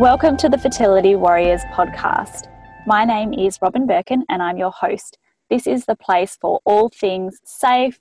Welcome 0.00 0.38
to 0.38 0.48
the 0.48 0.56
Fertility 0.56 1.14
Warriors 1.14 1.60
podcast. 1.74 2.48
My 2.86 3.04
name 3.04 3.34
is 3.34 3.58
Robyn 3.60 3.86
Birkin 3.86 4.24
and 4.30 4.42
I'm 4.42 4.56
your 4.56 4.70
host. 4.70 5.18
This 5.50 5.66
is 5.66 5.84
the 5.84 5.94
place 5.94 6.38
for 6.40 6.58
all 6.64 6.88
things 6.88 7.38
safe, 7.44 8.00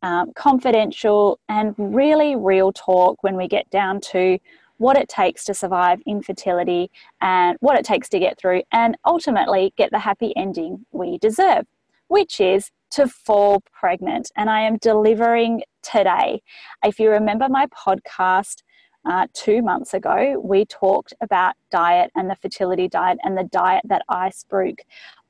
um, 0.00 0.32
confidential, 0.34 1.38
and 1.50 1.74
really 1.76 2.34
real 2.34 2.72
talk 2.72 3.22
when 3.22 3.36
we 3.36 3.46
get 3.46 3.68
down 3.68 4.00
to 4.12 4.38
what 4.78 4.96
it 4.96 5.10
takes 5.10 5.44
to 5.44 5.52
survive 5.52 6.00
infertility 6.06 6.90
and 7.20 7.58
what 7.60 7.78
it 7.78 7.84
takes 7.84 8.08
to 8.08 8.18
get 8.18 8.38
through 8.38 8.62
and 8.72 8.96
ultimately 9.04 9.74
get 9.76 9.90
the 9.90 9.98
happy 9.98 10.32
ending 10.34 10.86
we 10.92 11.18
deserve, 11.18 11.66
which 12.06 12.40
is 12.40 12.70
to 12.92 13.06
fall 13.06 13.62
pregnant. 13.70 14.32
And 14.34 14.48
I 14.48 14.62
am 14.62 14.78
delivering 14.78 15.62
today. 15.82 16.40
If 16.82 16.98
you 16.98 17.10
remember 17.10 17.50
my 17.50 17.66
podcast, 17.66 18.62
uh, 19.08 19.26
two 19.32 19.62
months 19.62 19.94
ago, 19.94 20.38
we 20.44 20.66
talked 20.66 21.14
about 21.22 21.54
diet 21.70 22.10
and 22.14 22.28
the 22.28 22.36
fertility 22.36 22.88
diet 22.88 23.18
and 23.24 23.38
the 23.38 23.44
diet 23.44 23.82
that 23.86 24.02
I 24.10 24.28
spoke. 24.28 24.80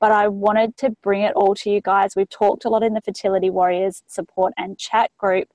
But 0.00 0.10
I 0.10 0.26
wanted 0.26 0.76
to 0.78 0.90
bring 1.02 1.22
it 1.22 1.32
all 1.36 1.54
to 1.54 1.70
you 1.70 1.80
guys. 1.80 2.16
We've 2.16 2.28
talked 2.28 2.64
a 2.64 2.68
lot 2.68 2.82
in 2.82 2.94
the 2.94 3.00
Fertility 3.00 3.50
Warriors 3.50 4.02
support 4.08 4.52
and 4.56 4.76
chat 4.76 5.12
group 5.16 5.48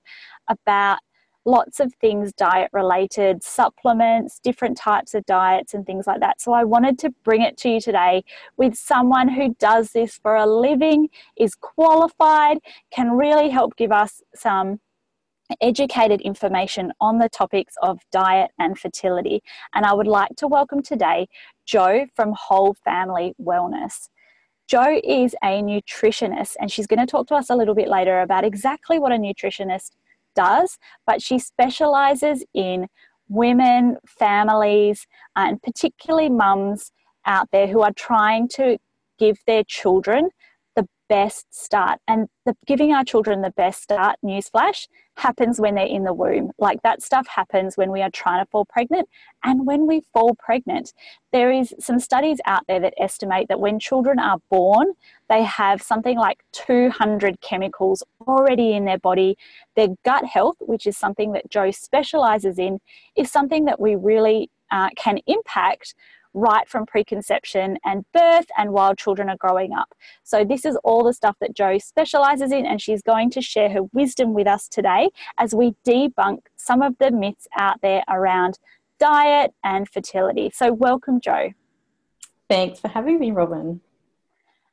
about 0.48 1.00
lots 1.46 1.82
of 1.82 1.94
things 1.96 2.32
diet 2.32 2.70
related, 2.72 3.44
supplements, 3.44 4.40
different 4.40 4.78
types 4.78 5.14
of 5.14 5.26
diets, 5.26 5.74
and 5.74 5.86
things 5.86 6.08
like 6.08 6.22
that. 6.22 6.40
So 6.40 6.54
I 6.54 6.64
wanted 6.64 6.98
to 7.00 7.10
bring 7.26 7.42
it 7.42 7.58
to 7.58 7.70
you 7.70 7.82
today 7.82 8.24
with 8.56 8.76
someone 8.76 9.28
who 9.28 9.54
does 9.60 9.92
this 9.92 10.18
for 10.18 10.38
a 10.38 10.46
living, 10.46 11.10
is 11.36 11.56
qualified, 11.56 12.60
can 12.90 13.12
really 13.12 13.50
help 13.50 13.76
give 13.76 13.92
us 13.92 14.22
some 14.34 14.80
educated 15.62 16.22
information 16.22 16.92
on 17.00 17.20
the 17.20 17.30
topics 17.30 17.76
of 17.82 18.00
diet 18.12 18.52
and 18.60 18.78
fertility. 18.78 19.42
And 19.74 19.86
I 19.86 19.94
would 19.94 20.08
like 20.08 20.36
to 20.38 20.48
welcome 20.48 20.82
today 20.82 21.28
Jo 21.66 22.06
from 22.16 22.34
Whole 22.38 22.76
Family 22.86 23.34
Wellness. 23.42 24.10
Jo 24.68 25.00
is 25.04 25.36
a 25.44 25.62
nutritionist, 25.62 26.56
and 26.60 26.72
she's 26.72 26.88
going 26.88 27.00
to 27.00 27.06
talk 27.06 27.28
to 27.28 27.36
us 27.36 27.50
a 27.50 27.56
little 27.56 27.76
bit 27.76 27.90
later 27.90 28.22
about 28.22 28.46
exactly 28.46 28.98
what 28.98 29.12
a 29.12 29.16
nutritionist 29.16 29.92
does, 30.36 30.78
but 31.06 31.22
she 31.22 31.38
specializes 31.38 32.44
in 32.54 32.88
women, 33.30 33.98
families, 34.08 35.06
and 35.36 35.62
particularly 35.62 36.30
mums 36.30 36.92
out 37.26 37.50
there 37.52 37.68
who 37.68 37.82
are 37.82 37.94
trying 37.94 38.48
to 38.48 38.78
give 39.20 39.38
their 39.48 39.64
children 39.64 40.30
best 41.14 41.46
start. 41.54 42.00
And 42.08 42.28
the, 42.44 42.56
giving 42.66 42.92
our 42.92 43.04
children 43.04 43.44
the 43.44 43.52
best 43.52 43.84
start, 43.84 44.16
newsflash, 44.26 44.88
happens 45.16 45.62
when 45.62 45.76
they're 45.76 45.86
in 45.86 46.06
the 46.06 46.14
womb. 46.14 46.50
Like 46.58 46.82
that 46.82 47.04
stuff 47.04 47.28
happens 47.28 47.78
when 47.78 47.92
we 47.92 48.02
are 48.02 48.10
trying 48.10 48.44
to 48.44 48.50
fall 48.50 48.66
pregnant 48.66 49.08
and 49.44 49.68
when 49.68 49.86
we 49.86 50.02
fall 50.12 50.34
pregnant. 50.40 50.92
There 51.32 51.52
is 51.52 51.72
some 51.80 52.00
studies 52.00 52.40
out 52.46 52.64
there 52.68 52.80
that 52.80 52.96
estimate 52.98 53.48
that 53.50 53.60
when 53.60 53.78
children 53.80 54.18
are 54.18 54.40
born, 54.50 54.94
they 55.30 55.44
have 55.44 55.84
something 55.84 56.18
like 56.18 56.44
200 56.54 57.42
chemicals 57.42 58.02
already 58.28 58.74
in 58.74 58.86
their 58.86 58.98
body. 58.98 59.38
Their 59.76 59.90
gut 60.04 60.26
health, 60.26 60.58
which 60.62 60.88
is 60.88 60.98
something 60.98 61.34
that 61.34 61.48
Jo 61.52 61.70
specializes 61.70 62.58
in, 62.58 62.80
is 63.16 63.30
something 63.30 63.66
that 63.66 63.80
we 63.80 63.96
really 63.96 64.50
uh, 64.72 64.90
can 64.96 65.20
impact 65.28 65.94
right 66.34 66.68
from 66.68 66.86
preconception 66.86 67.78
and 67.84 68.06
birth 68.14 68.48
and 68.58 68.72
while 68.72 68.96
children 68.96 69.30
are 69.30 69.38
growing 69.38 69.74
up. 69.74 69.94
So, 70.24 70.44
this 70.44 70.66
is 70.66 70.78
all 70.84 71.04
the 71.04 71.14
stuff 71.14 71.36
that 71.42 71.56
Jo 71.56 71.78
specializes 71.78 72.52
in, 72.52 72.66
and 72.66 72.82
she's 72.82 73.02
going 73.02 73.30
to 73.32 73.42
share 73.42 73.70
her 73.70 73.84
wisdom 73.94 74.34
with 74.34 74.48
us 74.48 74.68
today 74.68 75.10
as 75.38 75.54
we 75.54 75.76
debunk 75.86 76.40
some 76.56 76.82
of 76.82 76.98
the 77.00 77.12
myths 77.12 77.48
out 77.58 77.82
there 77.82 78.04
around 78.10 78.60
diet 79.00 79.54
and 79.64 79.88
fertility. 79.90 80.52
So, 80.54 80.74
welcome, 80.74 81.20
Jo. 81.22 81.52
Thanks 82.50 82.80
for 82.80 82.88
having 82.88 83.20
me, 83.20 83.32
Robyn. 83.32 83.82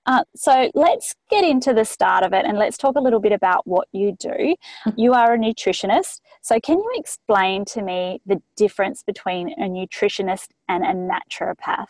Uh, 0.07 0.25
so 0.35 0.71
let's 0.75 1.15
get 1.29 1.45
into 1.45 1.73
the 1.73 1.85
start 1.85 2.25
of 2.25 2.33
it 2.33 2.45
and 2.47 2.59
let's 2.59 2.79
talk 2.79 2.97
a 2.97 3.01
little 3.01 3.21
bit 3.21 3.33
about 3.33 3.67
what 3.67 3.87
you 3.93 4.17
do. 4.19 4.55
You 4.97 5.13
are 5.13 5.35
a 5.35 5.39
nutritionist. 5.39 6.21
So, 6.43 6.59
can 6.61 6.79
you 6.79 6.91
explain 6.95 7.65
to 7.67 7.83
me 7.83 8.21
the 8.27 8.41
difference 8.57 9.03
between 9.03 9.51
a 9.53 9.69
nutritionist 9.69 10.49
and 10.69 10.85
a 10.85 10.95
naturopath? 10.95 11.89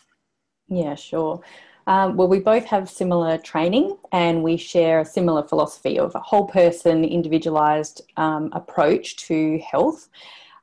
Yeah, 0.69 0.94
sure. 0.94 1.41
Um, 1.87 2.16
well, 2.16 2.28
we 2.28 2.38
both 2.41 2.66
have 2.66 2.88
similar 2.88 3.38
training 3.38 3.97
and 4.12 4.42
we 4.42 4.56
share 4.56 5.00
a 5.00 5.04
similar 5.04 5.42
philosophy 5.42 5.98
of 5.98 6.15
a 6.15 6.21
whole 6.21 6.47
person, 6.47 7.04
individualized 7.04 8.03
um, 8.16 8.50
approach 8.53 9.16
to 9.28 9.59
health 9.59 10.09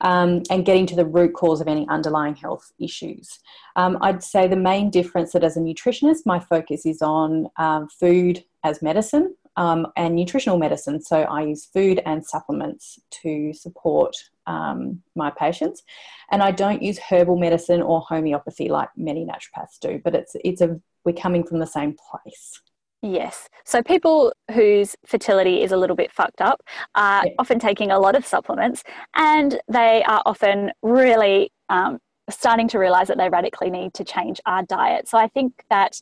um, 0.02 0.44
and 0.50 0.66
getting 0.66 0.86
to 0.88 0.96
the 0.96 1.06
root 1.06 1.34
cause 1.34 1.62
of 1.62 1.68
any 1.68 1.88
underlying 1.90 2.36
health 2.36 2.72
issues. 2.80 3.40
Um, 3.76 3.98
I'd 4.02 4.24
say 4.24 4.48
the 4.48 4.56
main 4.56 4.90
difference 4.90 5.34
that 5.34 5.44
as 5.44 5.58
a 5.58 5.60
nutritionist, 5.60 6.26
my 6.26 6.40
focus 6.40 6.86
is 6.86 7.02
on 7.02 7.48
um, 7.58 7.88
food 7.90 8.44
as 8.64 8.82
medicine 8.82 9.36
um, 9.58 9.88
and 9.96 10.16
nutritional 10.16 10.58
medicine. 10.58 11.02
So 11.02 11.22
I 11.22 11.44
use 11.44 11.66
food 11.66 12.02
and 12.06 12.26
supplements 12.26 13.00
to 13.24 13.54
support 13.54 14.16
um, 14.46 15.02
my 15.16 15.32
patients, 15.32 15.84
and 16.32 16.42
I 16.42 16.52
don't 16.52 16.82
use 16.82 17.00
herbal 17.00 17.38
medicine 17.38 17.82
or 17.82 18.02
homeopathy 18.02 18.70
like 18.70 18.90
many 18.96 19.26
naturopaths 19.26 19.80
do. 19.82 20.00
But 20.04 20.16
it's 20.16 20.36
it's 20.46 20.62
a 20.62 20.80
we're 21.04 21.14
coming 21.14 21.44
from 21.44 21.60
the 21.60 21.68
same 21.68 21.96
place. 22.12 22.62
Yes. 23.02 23.48
So 23.64 23.84
people 23.84 24.34
whose 24.54 24.96
fertility 25.06 25.62
is 25.62 25.72
a 25.72 25.78
little 25.78 25.96
bit 25.96 26.12
fucked 26.12 26.42
up 26.42 26.62
are 26.96 27.26
yeah. 27.26 27.34
often 27.38 27.60
taking 27.60 27.92
a 27.92 28.00
lot 28.00 28.16
of 28.16 28.26
supplements 28.26 28.84
and 29.16 29.60
they 29.68 30.04
are 30.04 30.24
often 30.26 30.72
really 30.82 31.52
um, 31.70 32.00
starting 32.30 32.68
to 32.70 32.80
realize 32.80 33.08
that 33.08 33.18
they 33.18 33.30
radically 33.30 33.70
need 33.70 33.94
to 33.94 34.04
change 34.04 34.42
our 34.46 34.64
diet. 34.64 35.08
So 35.08 35.18
I 35.18 35.28
think 35.28 35.64
that 35.70 36.02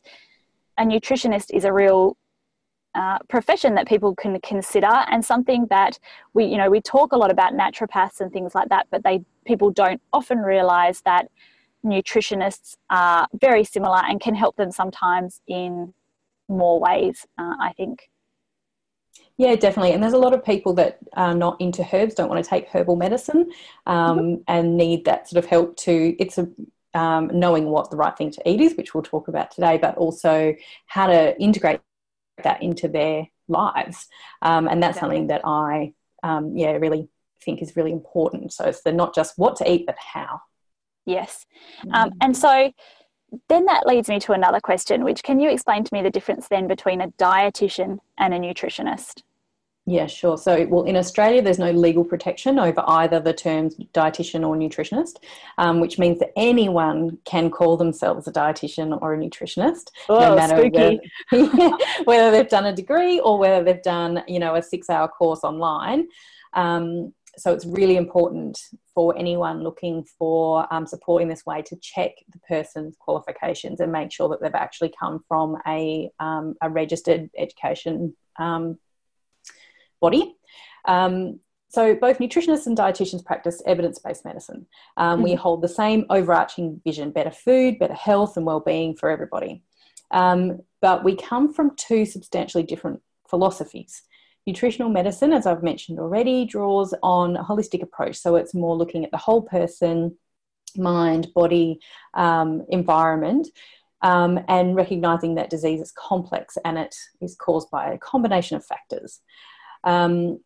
a 0.78 0.84
nutritionist 0.84 1.50
is 1.52 1.64
a 1.64 1.72
real 1.72 2.16
uh, 2.94 3.18
profession 3.28 3.74
that 3.74 3.86
people 3.86 4.14
can 4.14 4.40
consider 4.40 4.86
and 4.86 5.22
something 5.22 5.66
that 5.68 5.98
we 6.32 6.46
you 6.46 6.56
know 6.56 6.70
we 6.70 6.80
talk 6.80 7.12
a 7.12 7.16
lot 7.16 7.30
about 7.30 7.52
naturopaths 7.52 8.22
and 8.22 8.32
things 8.32 8.54
like 8.54 8.70
that 8.70 8.86
but 8.90 9.04
they 9.04 9.22
people 9.44 9.70
don't 9.70 10.00
often 10.14 10.38
realize 10.38 11.02
that 11.02 11.28
nutritionists 11.84 12.76
are 12.88 13.28
very 13.38 13.64
similar 13.64 14.00
and 14.08 14.18
can 14.18 14.34
help 14.34 14.56
them 14.56 14.72
sometimes 14.72 15.42
in 15.46 15.92
more 16.48 16.80
ways, 16.80 17.26
uh, 17.38 17.54
I 17.60 17.72
think. 17.76 18.08
Yeah, 19.38 19.54
definitely. 19.54 19.92
And 19.92 20.02
there's 20.02 20.14
a 20.14 20.18
lot 20.18 20.32
of 20.32 20.44
people 20.44 20.72
that 20.74 20.98
are 21.14 21.34
not 21.34 21.60
into 21.60 21.86
herbs, 21.92 22.14
don't 22.14 22.30
want 22.30 22.42
to 22.42 22.48
take 22.48 22.68
herbal 22.68 22.96
medicine, 22.96 23.50
um, 23.86 24.18
mm-hmm. 24.18 24.34
and 24.48 24.76
need 24.76 25.04
that 25.04 25.28
sort 25.28 25.44
of 25.44 25.50
help 25.50 25.76
to. 25.78 26.16
It's 26.18 26.38
a 26.38 26.48
um, 26.94 27.30
knowing 27.32 27.66
what 27.66 27.90
the 27.90 27.96
right 27.96 28.16
thing 28.16 28.30
to 28.30 28.48
eat 28.48 28.60
is, 28.60 28.74
which 28.74 28.94
we'll 28.94 29.02
talk 29.02 29.28
about 29.28 29.50
today, 29.50 29.76
but 29.76 29.96
also 29.98 30.54
how 30.86 31.06
to 31.06 31.38
integrate 31.38 31.80
that 32.42 32.62
into 32.62 32.88
their 32.88 33.28
lives. 33.48 34.06
Um, 34.40 34.66
and 34.66 34.82
that's 34.82 34.98
something 34.98 35.26
that 35.26 35.42
I, 35.44 35.92
um, 36.22 36.56
yeah, 36.56 36.72
really 36.72 37.08
think 37.44 37.60
is 37.60 37.76
really 37.76 37.92
important. 37.92 38.54
So 38.54 38.64
it's 38.64 38.82
the 38.82 38.92
not 38.92 39.14
just 39.14 39.34
what 39.36 39.56
to 39.56 39.70
eat, 39.70 39.84
but 39.84 39.96
how. 39.98 40.40
Yes. 41.04 41.44
Um, 41.92 42.10
mm-hmm. 42.10 42.18
and 42.22 42.36
so 42.36 42.72
then 43.48 43.64
that 43.66 43.86
leads 43.86 44.08
me 44.08 44.18
to 44.20 44.32
another 44.32 44.60
question, 44.60 45.04
which 45.04 45.22
can 45.22 45.40
you 45.40 45.50
explain 45.50 45.84
to 45.84 45.94
me 45.94 46.02
the 46.02 46.10
difference 46.10 46.48
then 46.48 46.66
between 46.66 47.00
a 47.00 47.08
dietitian 47.12 47.98
and 48.18 48.34
a 48.34 48.38
nutritionist? 48.38 49.22
Yeah, 49.88 50.08
sure. 50.08 50.36
So, 50.36 50.66
well, 50.66 50.82
in 50.82 50.96
Australia, 50.96 51.40
there's 51.40 51.60
no 51.60 51.70
legal 51.70 52.02
protection 52.04 52.58
over 52.58 52.82
either 52.88 53.20
the 53.20 53.32
terms 53.32 53.76
dietitian 53.94 54.46
or 54.46 54.56
nutritionist, 54.56 55.18
um, 55.58 55.78
which 55.78 55.96
means 55.96 56.18
that 56.18 56.32
anyone 56.36 57.18
can 57.24 57.50
call 57.50 57.76
themselves 57.76 58.26
a 58.26 58.32
dietitian 58.32 59.00
or 59.00 59.14
a 59.14 59.16
nutritionist, 59.16 59.90
oh, 60.08 60.18
no 60.18 60.34
matter 60.34 60.68
whether, 60.68 61.78
whether, 62.04 62.30
they've 62.32 62.48
done 62.48 62.66
a 62.66 62.74
degree 62.74 63.20
or 63.20 63.38
whether 63.38 63.62
they've 63.62 63.82
done, 63.82 64.24
you 64.26 64.40
know, 64.40 64.56
a 64.56 64.62
six-hour 64.62 65.06
course 65.06 65.44
online. 65.44 66.08
Um, 66.52 67.12
so 67.38 67.52
it's 67.52 67.66
really 67.66 67.96
important 67.96 68.58
for 68.94 69.16
anyone 69.16 69.62
looking 69.62 70.04
for 70.18 70.66
um, 70.72 70.86
support 70.86 71.22
in 71.22 71.28
this 71.28 71.44
way 71.44 71.62
to 71.62 71.76
check 71.76 72.12
the 72.32 72.38
person's 72.40 72.96
qualifications 72.98 73.80
and 73.80 73.92
make 73.92 74.10
sure 74.10 74.28
that 74.28 74.40
they've 74.40 74.54
actually 74.54 74.92
come 74.98 75.22
from 75.28 75.58
a, 75.66 76.10
um, 76.18 76.54
a 76.62 76.70
registered 76.70 77.28
education 77.36 78.16
um, 78.38 78.78
body. 80.00 80.34
Um, 80.86 81.40
so 81.68 81.94
both 81.94 82.18
nutritionists 82.18 82.66
and 82.66 82.78
dietitians 82.78 83.24
practice 83.24 83.60
evidence-based 83.66 84.24
medicine. 84.24 84.66
Mm-hmm. 84.98 85.22
We 85.22 85.34
hold 85.34 85.62
the 85.62 85.68
same 85.68 86.06
overarching 86.08 86.80
vision: 86.84 87.10
better 87.10 87.30
food, 87.30 87.78
better 87.78 87.92
health, 87.94 88.36
and 88.36 88.46
well-being 88.46 88.96
for 88.96 89.10
everybody. 89.10 89.62
Um, 90.10 90.60
but 90.80 91.04
we 91.04 91.16
come 91.16 91.52
from 91.52 91.76
two 91.76 92.06
substantially 92.06 92.62
different 92.62 93.02
philosophies. 93.28 94.02
Nutritional 94.46 94.90
medicine, 94.90 95.32
as 95.32 95.46
I've 95.46 95.62
mentioned 95.62 95.98
already, 95.98 96.44
draws 96.44 96.94
on 97.02 97.36
a 97.36 97.44
holistic 97.44 97.82
approach. 97.82 98.16
So 98.16 98.36
it's 98.36 98.54
more 98.54 98.76
looking 98.76 99.04
at 99.04 99.10
the 99.10 99.16
whole 99.16 99.42
person, 99.42 100.16
mind, 100.76 101.28
body, 101.34 101.80
um, 102.14 102.64
environment, 102.68 103.48
um, 104.02 104.38
and 104.48 104.76
recognizing 104.76 105.34
that 105.34 105.50
disease 105.50 105.80
is 105.80 105.92
complex 105.92 106.56
and 106.64 106.78
it 106.78 106.94
is 107.20 107.34
caused 107.34 107.70
by 107.70 107.90
a 107.90 107.98
combination 107.98 108.56
of 108.56 108.64
factors. 108.64 109.20
Um, 109.84 110.40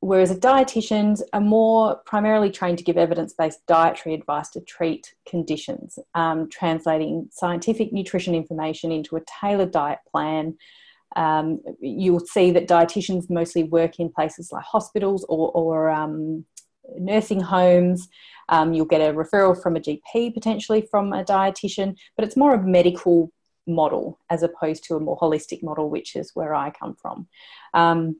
whereas 0.00 0.36
dietitians 0.38 1.22
are 1.32 1.40
more 1.40 1.96
primarily 2.06 2.50
trained 2.50 2.78
to 2.78 2.84
give 2.84 2.96
evidence 2.96 3.34
based 3.34 3.66
dietary 3.66 4.14
advice 4.14 4.48
to 4.50 4.60
treat 4.60 5.14
conditions, 5.28 5.98
um, 6.14 6.48
translating 6.48 7.28
scientific 7.30 7.92
nutrition 7.92 8.34
information 8.34 8.92
into 8.92 9.16
a 9.16 9.22
tailored 9.40 9.70
diet 9.70 9.98
plan. 10.10 10.56
Um, 11.16 11.60
you'll 11.80 12.20
see 12.20 12.50
that 12.52 12.68
dietitians 12.68 13.30
mostly 13.30 13.64
work 13.64 13.98
in 13.98 14.10
places 14.10 14.52
like 14.52 14.64
hospitals 14.64 15.24
or, 15.28 15.50
or 15.52 15.90
um, 15.90 16.44
nursing 16.98 17.40
homes. 17.40 18.08
Um, 18.48 18.72
you'll 18.72 18.86
get 18.86 19.00
a 19.00 19.12
referral 19.12 19.60
from 19.60 19.76
a 19.76 19.80
GP, 19.80 20.34
potentially 20.34 20.86
from 20.90 21.12
a 21.12 21.24
dietitian, 21.24 21.96
but 22.16 22.24
it's 22.24 22.36
more 22.36 22.54
of 22.54 22.62
a 22.62 22.66
medical 22.66 23.32
model 23.66 24.18
as 24.30 24.42
opposed 24.42 24.84
to 24.84 24.96
a 24.96 25.00
more 25.00 25.18
holistic 25.18 25.62
model, 25.62 25.90
which 25.90 26.16
is 26.16 26.30
where 26.34 26.54
I 26.54 26.70
come 26.70 26.94
from. 26.94 27.28
Um, 27.74 28.16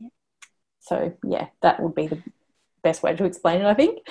so, 0.81 1.15
yeah, 1.27 1.49
that 1.63 1.81
would 1.81 1.95
be 1.95 2.07
the 2.07 2.23
best 2.83 3.03
way 3.03 3.15
to 3.17 3.25
explain 3.25 3.61
it, 3.61 3.67
I 3.67 3.75
think. 3.75 4.07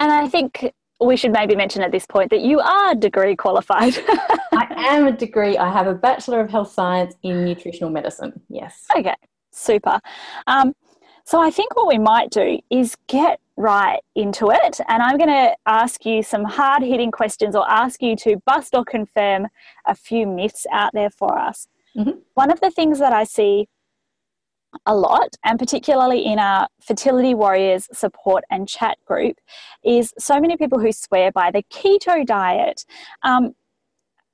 And 0.00 0.10
I 0.10 0.28
think 0.28 0.72
we 1.06 1.16
should 1.16 1.32
maybe 1.32 1.54
mention 1.54 1.82
at 1.82 1.92
this 1.92 2.06
point 2.06 2.30
that 2.30 2.40
you 2.40 2.60
are 2.60 2.94
degree 2.94 3.36
qualified. 3.36 3.94
I 4.08 4.66
am 4.90 5.06
a 5.06 5.12
degree. 5.12 5.56
I 5.56 5.70
have 5.70 5.86
a 5.86 5.94
Bachelor 5.94 6.40
of 6.40 6.50
Health 6.50 6.72
Science 6.72 7.14
in 7.22 7.44
Nutritional 7.44 7.90
Medicine. 7.90 8.40
Yes. 8.48 8.86
Okay, 8.96 9.14
super. 9.50 10.00
Um, 10.46 10.74
so 11.24 11.40
I 11.40 11.50
think 11.50 11.76
what 11.76 11.86
we 11.86 11.98
might 11.98 12.30
do 12.30 12.58
is 12.70 12.96
get 13.06 13.40
right 13.56 14.00
into 14.14 14.50
it. 14.50 14.80
And 14.88 15.02
I'm 15.02 15.18
going 15.18 15.30
to 15.30 15.54
ask 15.66 16.04
you 16.04 16.22
some 16.22 16.44
hard 16.44 16.82
hitting 16.82 17.10
questions 17.10 17.54
or 17.54 17.68
ask 17.70 18.02
you 18.02 18.16
to 18.16 18.36
bust 18.44 18.74
or 18.74 18.84
confirm 18.84 19.46
a 19.86 19.94
few 19.94 20.26
myths 20.26 20.66
out 20.72 20.90
there 20.94 21.10
for 21.10 21.38
us. 21.38 21.68
Mm-hmm. 21.96 22.18
One 22.34 22.50
of 22.50 22.60
the 22.60 22.70
things 22.70 22.98
that 22.98 23.12
I 23.12 23.24
see 23.24 23.68
a 24.86 24.94
lot, 24.94 25.36
and 25.44 25.58
particularly 25.58 26.24
in 26.24 26.38
our 26.38 26.68
Fertility 26.80 27.34
Warriors 27.34 27.88
support 27.92 28.44
and 28.50 28.68
chat 28.68 28.98
group, 29.04 29.36
is 29.84 30.12
so 30.18 30.40
many 30.40 30.56
people 30.56 30.78
who 30.78 30.92
swear 30.92 31.30
by 31.32 31.50
the 31.50 31.62
keto 31.64 32.24
diet. 32.26 32.84
Um, 33.22 33.54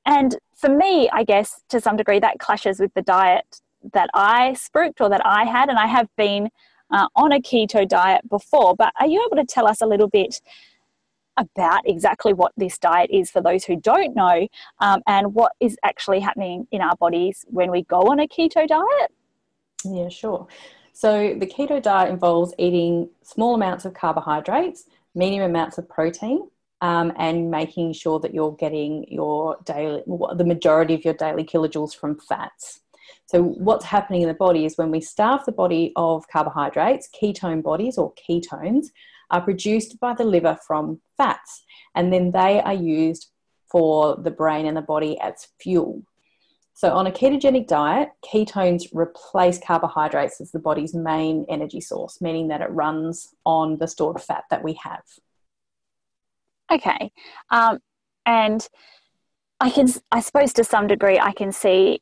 and 0.06 0.38
for 0.56 0.70
me, 0.70 1.08
I 1.10 1.24
guess 1.24 1.62
to 1.68 1.80
some 1.80 1.96
degree, 1.96 2.18
that 2.20 2.38
clashes 2.38 2.80
with 2.80 2.94
the 2.94 3.02
diet 3.02 3.60
that 3.92 4.10
I 4.14 4.54
spruiked 4.56 5.00
or 5.00 5.08
that 5.10 5.24
I 5.24 5.44
had, 5.44 5.68
and 5.68 5.78
I 5.78 5.86
have 5.86 6.08
been 6.16 6.48
uh, 6.90 7.06
on 7.14 7.32
a 7.32 7.40
keto 7.40 7.86
diet 7.86 8.28
before. 8.28 8.74
But 8.74 8.92
are 8.98 9.06
you 9.06 9.24
able 9.26 9.36
to 9.36 9.46
tell 9.46 9.66
us 9.66 9.80
a 9.80 9.86
little 9.86 10.08
bit 10.08 10.40
about 11.36 11.82
exactly 11.84 12.32
what 12.32 12.52
this 12.56 12.78
diet 12.78 13.10
is 13.12 13.30
for 13.30 13.40
those 13.40 13.64
who 13.64 13.76
don't 13.76 14.16
know 14.16 14.48
um, 14.80 15.00
and 15.06 15.34
what 15.34 15.52
is 15.60 15.76
actually 15.84 16.20
happening 16.20 16.66
in 16.72 16.80
our 16.80 16.96
bodies 16.96 17.44
when 17.48 17.70
we 17.70 17.84
go 17.84 18.00
on 18.00 18.18
a 18.18 18.26
keto 18.26 18.66
diet? 18.66 19.12
Yeah, 19.84 20.08
sure. 20.08 20.46
So 20.92 21.34
the 21.38 21.46
keto 21.46 21.80
diet 21.80 22.10
involves 22.10 22.52
eating 22.58 23.10
small 23.22 23.54
amounts 23.54 23.84
of 23.84 23.94
carbohydrates, 23.94 24.84
medium 25.14 25.44
amounts 25.44 25.78
of 25.78 25.88
protein, 25.88 26.48
um, 26.80 27.12
and 27.16 27.50
making 27.50 27.92
sure 27.92 28.18
that 28.20 28.34
you're 28.34 28.56
getting 28.56 29.04
your 29.08 29.58
daily, 29.64 30.02
the 30.06 30.44
majority 30.44 30.94
of 30.94 31.04
your 31.04 31.14
daily 31.14 31.44
kilojoules 31.44 31.94
from 31.94 32.18
fats. 32.18 32.80
So, 33.26 33.42
what's 33.42 33.84
happening 33.84 34.22
in 34.22 34.28
the 34.28 34.34
body 34.34 34.64
is 34.64 34.76
when 34.76 34.90
we 34.90 35.00
starve 35.00 35.44
the 35.44 35.52
body 35.52 35.92
of 35.96 36.26
carbohydrates, 36.28 37.08
ketone 37.10 37.62
bodies 37.62 37.98
or 37.98 38.12
ketones 38.14 38.86
are 39.30 39.40
produced 39.40 40.00
by 40.00 40.14
the 40.14 40.24
liver 40.24 40.58
from 40.66 41.00
fats, 41.16 41.64
and 41.94 42.12
then 42.12 42.32
they 42.32 42.60
are 42.60 42.74
used 42.74 43.30
for 43.70 44.16
the 44.16 44.30
brain 44.30 44.66
and 44.66 44.76
the 44.76 44.82
body 44.82 45.18
as 45.20 45.48
fuel. 45.60 46.02
So, 46.78 46.92
on 46.92 47.08
a 47.08 47.10
ketogenic 47.10 47.66
diet, 47.66 48.10
ketones 48.24 48.84
replace 48.94 49.58
carbohydrates 49.58 50.40
as 50.40 50.52
the 50.52 50.60
body's 50.60 50.94
main 50.94 51.44
energy 51.48 51.80
source, 51.80 52.20
meaning 52.20 52.46
that 52.48 52.60
it 52.60 52.70
runs 52.70 53.34
on 53.44 53.78
the 53.78 53.88
stored 53.88 54.22
fat 54.22 54.44
that 54.50 54.62
we 54.62 54.74
have. 54.74 55.02
Okay. 56.70 57.10
Um, 57.50 57.80
and 58.24 58.68
I 59.58 59.70
can, 59.70 59.88
I 60.12 60.20
suppose 60.20 60.52
to 60.52 60.62
some 60.62 60.86
degree, 60.86 61.18
I 61.18 61.32
can 61.32 61.50
see 61.50 62.00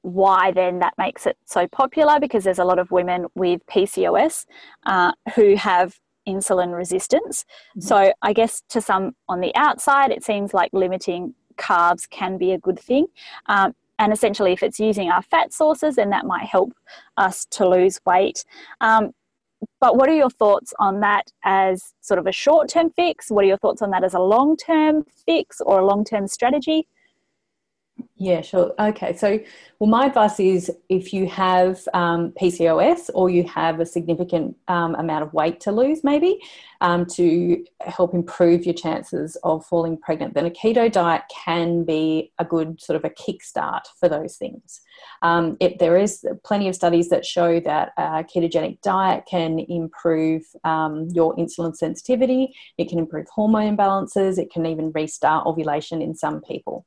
why 0.00 0.50
then 0.50 0.78
that 0.78 0.94
makes 0.96 1.26
it 1.26 1.36
so 1.44 1.68
popular 1.68 2.18
because 2.18 2.42
there's 2.42 2.58
a 2.58 2.64
lot 2.64 2.78
of 2.78 2.90
women 2.90 3.26
with 3.34 3.60
PCOS 3.66 4.46
uh, 4.86 5.12
who 5.34 5.56
have 5.56 5.98
insulin 6.26 6.74
resistance. 6.74 7.44
Mm-hmm. 7.76 7.80
So 7.82 8.14
I 8.22 8.32
guess 8.32 8.62
to 8.70 8.80
some 8.80 9.14
on 9.28 9.40
the 9.40 9.54
outside, 9.54 10.10
it 10.10 10.24
seems 10.24 10.54
like 10.54 10.70
limiting 10.72 11.34
carbs 11.58 12.08
can 12.08 12.38
be 12.38 12.52
a 12.52 12.58
good 12.58 12.80
thing. 12.80 13.08
Um, 13.44 13.74
and 13.98 14.12
essentially, 14.12 14.52
if 14.52 14.62
it's 14.62 14.78
using 14.78 15.10
our 15.10 15.22
fat 15.22 15.52
sources, 15.52 15.96
then 15.96 16.10
that 16.10 16.26
might 16.26 16.46
help 16.46 16.72
us 17.16 17.46
to 17.52 17.68
lose 17.68 18.00
weight. 18.04 18.44
Um, 18.80 19.12
but 19.80 19.96
what 19.96 20.08
are 20.08 20.14
your 20.14 20.30
thoughts 20.30 20.74
on 20.78 21.00
that 21.00 21.32
as 21.44 21.94
sort 22.00 22.18
of 22.18 22.26
a 22.26 22.32
short 22.32 22.68
term 22.68 22.90
fix? 22.90 23.30
What 23.30 23.44
are 23.44 23.48
your 23.48 23.58
thoughts 23.58 23.82
on 23.82 23.90
that 23.90 24.04
as 24.04 24.14
a 24.14 24.20
long 24.20 24.56
term 24.56 25.04
fix 25.24 25.60
or 25.60 25.80
a 25.80 25.86
long 25.86 26.04
term 26.04 26.28
strategy? 26.28 26.88
Yeah, 28.18 28.42
sure. 28.42 28.74
Okay. 28.78 29.14
So, 29.16 29.38
well, 29.78 29.88
my 29.88 30.06
advice 30.06 30.38
is 30.38 30.70
if 30.90 31.14
you 31.14 31.26
have 31.28 31.80
um, 31.94 32.32
PCOS 32.40 33.08
or 33.14 33.30
you 33.30 33.44
have 33.44 33.80
a 33.80 33.86
significant 33.86 34.56
um, 34.68 34.94
amount 34.96 35.22
of 35.22 35.32
weight 35.32 35.60
to 35.60 35.72
lose, 35.72 36.04
maybe 36.04 36.38
um, 36.82 37.06
to 37.14 37.64
help 37.80 38.12
improve 38.12 38.64
your 38.66 38.74
chances 38.74 39.36
of 39.44 39.64
falling 39.64 39.96
pregnant, 39.98 40.34
then 40.34 40.44
a 40.44 40.50
keto 40.50 40.92
diet 40.92 41.22
can 41.44 41.84
be 41.84 42.32
a 42.38 42.44
good 42.44 42.80
sort 42.82 42.96
of 42.96 43.04
a 43.04 43.10
kickstart 43.10 43.82
for 43.98 44.08
those 44.10 44.36
things. 44.36 44.80
Um, 45.22 45.56
it, 45.60 45.78
there 45.78 45.96
is 45.96 46.24
plenty 46.44 46.68
of 46.68 46.74
studies 46.74 47.08
that 47.08 47.24
show 47.24 47.60
that 47.60 47.92
a 47.96 48.24
ketogenic 48.24 48.80
diet 48.82 49.24
can 49.28 49.58
improve 49.58 50.42
um, 50.64 51.08
your 51.12 51.34
insulin 51.36 51.74
sensitivity, 51.74 52.54
it 52.76 52.88
can 52.90 52.98
improve 52.98 53.26
hormone 53.30 53.76
imbalances, 53.76 54.38
it 54.38 54.50
can 54.50 54.66
even 54.66 54.90
restart 54.92 55.46
ovulation 55.46 56.02
in 56.02 56.14
some 56.14 56.42
people. 56.42 56.84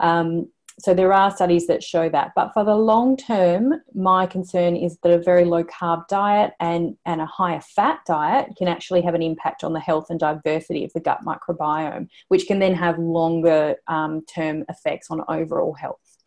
Um, 0.00 0.48
so 0.78 0.92
there 0.92 1.12
are 1.12 1.30
studies 1.30 1.66
that 1.68 1.82
show 1.82 2.10
that. 2.10 2.32
But 2.36 2.52
for 2.52 2.62
the 2.62 2.74
long 2.74 3.16
term, 3.16 3.80
my 3.94 4.26
concern 4.26 4.76
is 4.76 4.98
that 5.02 5.12
a 5.12 5.22
very 5.22 5.46
low 5.46 5.64
carb 5.64 6.06
diet 6.08 6.52
and, 6.60 6.96
and 7.06 7.22
a 7.22 7.26
higher 7.26 7.62
fat 7.62 8.00
diet 8.06 8.50
can 8.58 8.68
actually 8.68 9.00
have 9.00 9.14
an 9.14 9.22
impact 9.22 9.64
on 9.64 9.72
the 9.72 9.80
health 9.80 10.10
and 10.10 10.20
diversity 10.20 10.84
of 10.84 10.92
the 10.92 11.00
gut 11.00 11.20
microbiome, 11.24 12.08
which 12.28 12.46
can 12.46 12.58
then 12.58 12.74
have 12.74 12.98
longer 12.98 13.76
um, 13.88 14.22
term 14.26 14.64
effects 14.68 15.10
on 15.10 15.22
overall 15.28 15.72
health. 15.72 16.18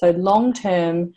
So, 0.00 0.10
long 0.10 0.52
term, 0.52 1.12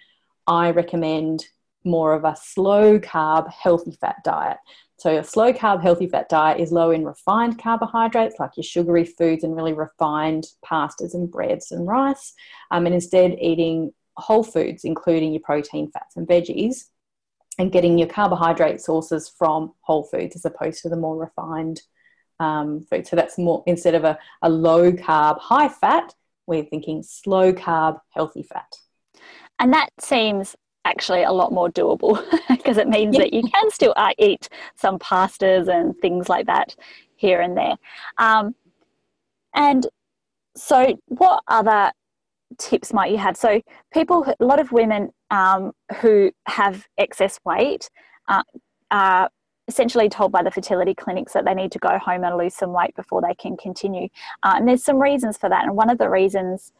I 0.46 0.69
recommend 0.69 1.48
more 1.85 2.13
of 2.13 2.23
a 2.23 2.35
slow 2.35 2.99
carb, 2.99 3.51
healthy 3.51 3.97
fat 3.99 4.23
diet. 4.23 4.57
So, 4.97 5.17
a 5.17 5.23
slow 5.23 5.51
carb, 5.51 5.81
healthy 5.81 6.07
fat 6.07 6.29
diet 6.29 6.59
is 6.59 6.71
low 6.71 6.91
in 6.91 7.06
refined 7.06 7.61
carbohydrates 7.61 8.39
like 8.39 8.51
your 8.56 8.63
sugary 8.63 9.04
foods 9.04 9.44
and 9.44 9.56
really 9.56 9.73
refined 9.73 10.45
pastas 10.65 11.13
and 11.13 11.30
breads 11.30 11.71
and 11.71 11.85
rice, 11.85 12.33
um, 12.71 12.85
and 12.85 12.95
instead 12.95 13.37
eating 13.39 13.94
whole 14.18 14.44
foods, 14.44 14.85
including 14.85 15.33
your 15.33 15.42
protein, 15.42 15.92
fats, 15.92 16.15
and 16.15 16.27
veggies, 16.27 16.85
and 17.59 17.73
getting 17.73 17.97
your 17.97 18.07
carbohydrate 18.07 18.80
sources 18.80 19.27
from 19.27 19.73
whole 19.81 20.04
foods 20.04 20.35
as 20.35 20.45
opposed 20.45 20.81
to 20.83 20.89
the 20.89 20.95
more 20.95 21.18
refined 21.18 21.81
um, 22.39 22.85
food. 22.89 23.06
So, 23.06 23.18
that's 23.18 23.37
more 23.37 23.63
instead 23.68 23.95
of 23.95 24.06
a, 24.06 24.18
a 24.42 24.49
low 24.49 24.94
carb, 24.94 25.39
high 25.39 25.68
fat, 25.68 26.15
we're 26.47 26.63
thinking 26.63 27.04
slow 27.04 27.51
carb, 27.51 27.99
healthy 28.11 28.44
fat. 28.44 28.77
And 29.59 29.73
that 29.73 29.89
seems 29.99 30.56
actually 30.85 31.23
a 31.23 31.31
lot 31.31 31.51
more 31.51 31.69
doable 31.69 32.23
because 32.49 32.77
it 32.77 32.87
means 32.87 33.15
yeah. 33.15 33.23
that 33.23 33.33
you 33.33 33.42
can 33.44 33.71
still 33.71 33.94
uh, 33.97 34.11
eat 34.18 34.47
some 34.75 34.97
pastas 34.99 35.68
and 35.68 35.97
things 35.97 36.30
like 36.30 36.45
that 36.45 36.75
here 37.15 37.42
and 37.42 37.57
there. 37.57 37.75
Um, 38.18 38.56
and 39.54 39.87
so, 40.56 40.97
what 41.07 41.44
other 41.47 41.92
tips 42.57 42.94
might 42.94 43.11
you 43.11 43.18
have? 43.18 43.35
So, 43.35 43.61
people, 43.94 44.25
a 44.39 44.45
lot 44.45 44.59
of 44.59 44.71
women 44.71 45.09
um, 45.31 45.71
who 46.01 46.31
have 46.47 46.85
excess 46.97 47.39
weight 47.45 47.89
uh, 48.27 48.44
are 48.92 49.30
essentially 49.68 50.09
told 50.09 50.31
by 50.31 50.44
the 50.44 50.51
fertility 50.51 50.94
clinics 50.94 51.33
that 51.33 51.45
they 51.45 51.54
need 51.54 51.71
to 51.71 51.80
go 51.80 51.97
home 51.97 52.23
and 52.23 52.37
lose 52.37 52.54
some 52.54 52.71
weight 52.71 52.95
before 52.95 53.21
they 53.21 53.33
can 53.33 53.57
continue. 53.57 54.07
Uh, 54.44 54.54
and 54.57 54.68
there's 54.68 54.83
some 54.83 55.01
reasons 55.01 55.37
for 55.37 55.49
that. 55.49 55.63
And 55.63 55.75
one 55.75 55.89
of 55.89 55.97
the 55.97 56.09
reasons 56.09 56.71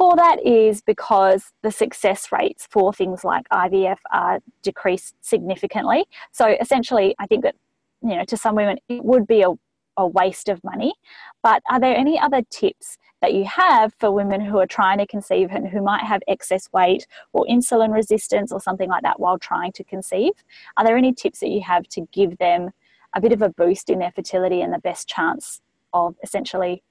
for 0.00 0.16
that 0.16 0.38
is 0.46 0.80
because 0.80 1.52
the 1.62 1.70
success 1.70 2.32
rates 2.32 2.66
for 2.70 2.90
things 2.90 3.22
like 3.22 3.46
IVF 3.50 3.98
are 4.10 4.40
decreased 4.62 5.14
significantly. 5.20 6.06
So 6.32 6.56
essentially, 6.58 7.14
I 7.18 7.26
think 7.26 7.42
that 7.42 7.54
you 8.00 8.16
know 8.16 8.24
to 8.24 8.36
some 8.38 8.54
women 8.54 8.78
it 8.88 9.04
would 9.04 9.26
be 9.26 9.42
a, 9.42 9.50
a 9.98 10.06
waste 10.06 10.48
of 10.48 10.64
money. 10.64 10.94
But 11.42 11.62
are 11.70 11.78
there 11.78 11.94
any 11.94 12.18
other 12.18 12.40
tips 12.48 12.96
that 13.20 13.34
you 13.34 13.44
have 13.44 13.92
for 14.00 14.10
women 14.10 14.40
who 14.40 14.56
are 14.58 14.66
trying 14.66 14.96
to 14.96 15.06
conceive 15.06 15.50
and 15.50 15.68
who 15.68 15.82
might 15.82 16.04
have 16.04 16.22
excess 16.26 16.70
weight 16.72 17.06
or 17.34 17.44
insulin 17.44 17.92
resistance 17.92 18.52
or 18.52 18.58
something 18.58 18.88
like 18.88 19.02
that 19.02 19.20
while 19.20 19.38
trying 19.38 19.72
to 19.72 19.84
conceive? 19.84 20.32
Are 20.78 20.84
there 20.84 20.96
any 20.96 21.12
tips 21.12 21.40
that 21.40 21.50
you 21.50 21.60
have 21.60 21.86
to 21.88 22.08
give 22.10 22.38
them 22.38 22.70
a 23.14 23.20
bit 23.20 23.32
of 23.32 23.42
a 23.42 23.50
boost 23.50 23.90
in 23.90 23.98
their 23.98 24.12
fertility 24.12 24.62
and 24.62 24.72
the 24.72 24.78
best 24.78 25.06
chance 25.08 25.60
of 25.92 26.14
essentially 26.22 26.82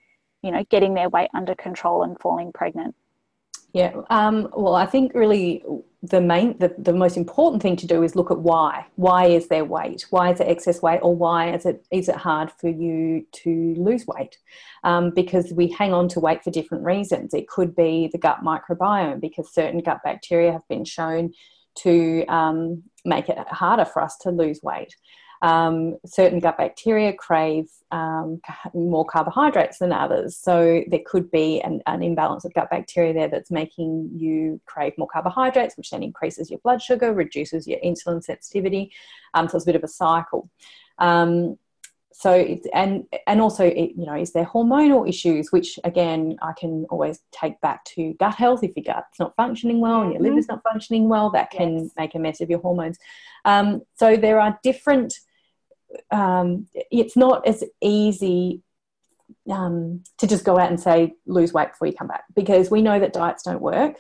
you 0.42 0.51
know, 0.51 0.63
getting 0.70 0.94
their 0.94 1.10
weight 1.10 1.30
under 1.34 1.56
control 1.56 2.04
and 2.04 2.20
falling 2.20 2.51
pregnant? 2.51 2.96
Yeah, 3.74 3.94
um, 4.10 4.50
well, 4.56 4.76
I 4.76 4.88
think 4.88 5.14
really 5.14 5.64
the 6.02 6.22
main, 6.22 6.58
the, 6.58 6.74
the 6.78 6.94
most 6.94 7.18
important 7.18 7.62
thing 7.62 7.76
to 7.76 7.86
do 7.86 8.02
is 8.04 8.16
look 8.16 8.32
at 8.32 8.40
why. 8.40 8.88
Why 8.96 9.26
is 9.26 9.48
there 9.48 9.66
weight? 9.66 10.06
Why 10.10 10.32
is 10.32 10.40
there 10.40 10.50
excess 10.50 10.82
weight, 10.82 11.02
or 11.04 11.16
why 11.16 11.54
is 11.54 11.66
it 11.66 11.86
is 11.92 12.10
it 12.10 12.16
hard 12.16 12.52
for 12.52 12.70
you 12.70 13.28
to 13.44 13.76
lose 13.78 14.08
weight? 14.08 14.38
Um, 14.84 15.12
because 15.12 15.54
we 15.54 15.68
hang 15.68 15.94
on 15.94 16.08
to 16.10 16.20
weight 16.20 16.44
for 16.44 16.50
different 16.52 16.84
reasons. 16.84 17.34
It 17.34 17.48
could 17.48 17.76
be 17.76 18.10
the 18.12 18.18
gut 18.18 18.40
microbiome 18.44 19.22
because 19.22 19.54
certain 19.54 19.82
gut 19.82 20.00
bacteria 20.04 20.52
have 20.52 20.68
been 20.68 20.86
shown 20.86 21.32
to 21.80 22.26
um, 22.26 22.82
make 23.06 23.30
it 23.30 23.38
harder 23.50 23.86
for 23.86 24.02
us 24.02 24.18
to 24.22 24.32
lose 24.32 24.62
weight. 24.64 24.96
Um, 25.41 25.98
certain 26.05 26.39
gut 26.39 26.58
bacteria 26.58 27.13
crave 27.13 27.69
um, 27.91 28.41
more 28.74 29.05
carbohydrates 29.05 29.79
than 29.79 29.93
others. 29.93 30.36
So 30.36 30.84
there 30.88 31.00
could 31.05 31.31
be 31.31 31.62
an, 31.62 31.81
an, 31.88 32.03
imbalance 32.03 32.43
of 32.43 32.53
gut 32.53 32.69
bacteria 32.69 33.13
there 33.13 33.29
that's 33.29 33.50
making 33.50 34.12
you 34.13 34.60
crave 34.65 34.98
more 34.98 35.08
carbohydrates, 35.08 35.77
which 35.77 35.91
then 35.91 36.03
increases 36.03 36.50
your 36.50 36.60
blood 36.60 36.81
sugar, 36.81 37.13
reduces 37.13 37.67
your 37.67 37.79
insulin 37.79 38.22
sensitivity. 38.22 38.91
Um, 39.34 39.48
so 39.48 39.55
it's 39.55 39.65
a 39.65 39.69
bit 39.69 39.75
of 39.75 39.84
a 39.84 39.88
cycle. 39.88 40.50
Um, 40.98 41.58
so 42.19 42.34
it's, 42.34 42.67
and 42.74 43.05
and 43.27 43.39
also 43.39 43.65
it, 43.65 43.91
you 43.96 44.05
know 44.05 44.15
is 44.15 44.34
there 44.34 44.46
hormonal 44.46 45.08
issues 45.08 45.53
which 45.53 45.79
again 45.86 46.38
i 46.41 46.51
can 46.51 46.86
always 46.89 47.19
take 47.31 47.60
back 47.62 47.86
to 47.86 48.13
gut 48.19 48.36
health 48.36 48.62
if 48.62 48.75
your 48.75 48.84
gut's 48.84 49.19
not 49.19 49.34
functioning 49.38 49.79
well 49.79 50.01
and 50.01 50.12
your 50.12 50.22
liver's 50.22 50.46
mm-hmm. 50.46 50.55
not 50.55 50.63
functioning 50.63 51.08
well 51.08 51.29
that 51.29 51.50
can 51.50 51.77
yes. 51.77 51.91
make 51.98 52.15
a 52.15 52.19
mess 52.19 52.41
of 52.41 52.50
your 52.50 52.60
hormones 52.60 52.98
um, 53.46 53.81
so 53.96 54.17
there 54.17 54.39
are 54.39 54.60
different 54.63 55.13
um, 56.12 56.67
it's 56.74 57.15
not 57.15 57.48
as 57.48 57.63
easy 57.81 58.62
um, 59.50 60.03
to 60.17 60.27
just 60.27 60.46
go 60.46 60.60
out 60.60 60.69
and 60.69 60.79
say 60.79 61.13
lose 61.25 61.53
weight 61.53 61.72
before 61.72 61.88
you 61.88 61.93
come 61.93 62.08
back 62.08 62.24
because 62.36 62.69
we 62.69 62.81
know 62.81 63.00
that 63.00 63.13
diets 63.13 63.43
don't 63.43 63.62
work 63.62 63.96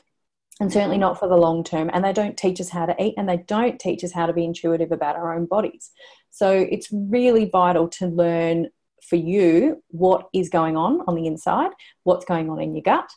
and 0.59 0.71
certainly 0.71 0.97
not 0.97 1.17
for 1.17 1.27
the 1.27 1.37
long 1.37 1.63
term 1.63 1.89
and 1.93 2.03
they 2.03 2.13
don't 2.13 2.37
teach 2.37 2.59
us 2.59 2.69
how 2.69 2.85
to 2.85 3.03
eat 3.03 3.15
and 3.17 3.27
they 3.27 3.37
don't 3.37 3.79
teach 3.79 4.03
us 4.03 4.11
how 4.11 4.25
to 4.25 4.33
be 4.33 4.43
intuitive 4.43 4.91
about 4.91 5.15
our 5.15 5.33
own 5.33 5.45
bodies. 5.45 5.91
So 6.31 6.51
it's 6.51 6.89
really 6.91 7.45
vital 7.45 7.87
to 7.89 8.07
learn 8.07 8.69
for 9.07 9.15
you 9.15 9.81
what 9.89 10.27
is 10.33 10.49
going 10.49 10.77
on 10.77 11.01
on 11.07 11.15
the 11.15 11.25
inside 11.25 11.71
what's 12.03 12.25
going 12.25 12.49
on 12.49 12.61
in 12.61 12.75
your 12.75 12.83
gut 12.83 13.09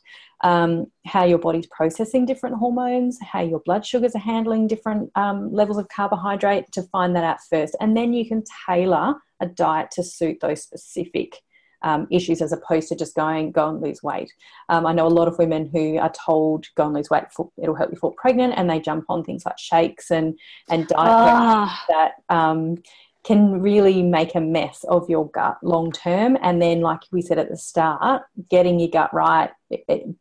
um, 0.43 0.87
how 1.07 1.25
your 1.25 1.39
body's 1.39 1.67
processing 1.67 2.27
different 2.27 2.57
hormones, 2.57 3.19
how 3.23 3.41
your 3.43 3.61
blood 3.61 3.87
sugars 3.87 4.15
are 4.15 4.21
handling 4.21 4.67
different 4.67 5.11
um, 5.15 5.53
levels 5.53 5.79
of 5.79 5.89
carbohydrate 5.89 6.71
to 6.73 6.83
find 6.85 7.15
that 7.15 7.25
out 7.25 7.39
first. 7.49 7.77
And 7.81 7.97
then 7.97 8.13
you 8.13 8.27
can 8.27 8.43
tailor 8.67 9.15
a 9.41 9.47
diet 9.47 9.91
to 9.93 10.03
suit 10.03 10.39
those 10.41 10.63
specific 10.63 11.37
um, 11.83 12.07
issues 12.11 12.41
as 12.41 12.53
opposed 12.53 12.89
to 12.89 12.97
just 12.97 13.15
going, 13.15 13.51
go 13.53 13.69
and 13.69 13.81
lose 13.81 14.03
weight. 14.03 14.33
Um, 14.69 14.87
I 14.87 14.93
know 14.93 15.07
a 15.07 15.09
lot 15.09 15.29
of 15.29 15.39
women 15.39 15.69
who 15.73 15.99
are 15.99 16.13
told, 16.13 16.67
go 16.77 16.87
and 16.87 16.95
lose 16.95 17.11
weight, 17.11 17.25
it'll 17.61 17.75
help 17.75 17.91
you 17.91 17.99
fall 17.99 18.15
pregnant, 18.17 18.55
and 18.57 18.71
they 18.71 18.81
jump 18.81 19.07
on 19.09 19.25
things 19.25 19.45
like 19.45 19.59
shakes 19.59 20.11
and, 20.11 20.39
and 20.71 20.87
diet 20.87 21.09
ah. 21.11 21.85
that 21.89 22.13
um, 22.29 22.77
can 23.25 23.61
really 23.61 24.03
make 24.03 24.35
a 24.35 24.41
mess 24.41 24.85
of 24.89 25.09
your 25.09 25.31
gut 25.31 25.59
long 25.63 25.93
term. 25.93 26.37
And 26.43 26.61
then, 26.61 26.81
like 26.81 27.01
we 27.13 27.23
said 27.23 27.39
at 27.39 27.49
the 27.49 27.57
start, 27.57 28.23
getting 28.51 28.81
your 28.81 28.89
gut 28.89 29.15
right 29.15 29.51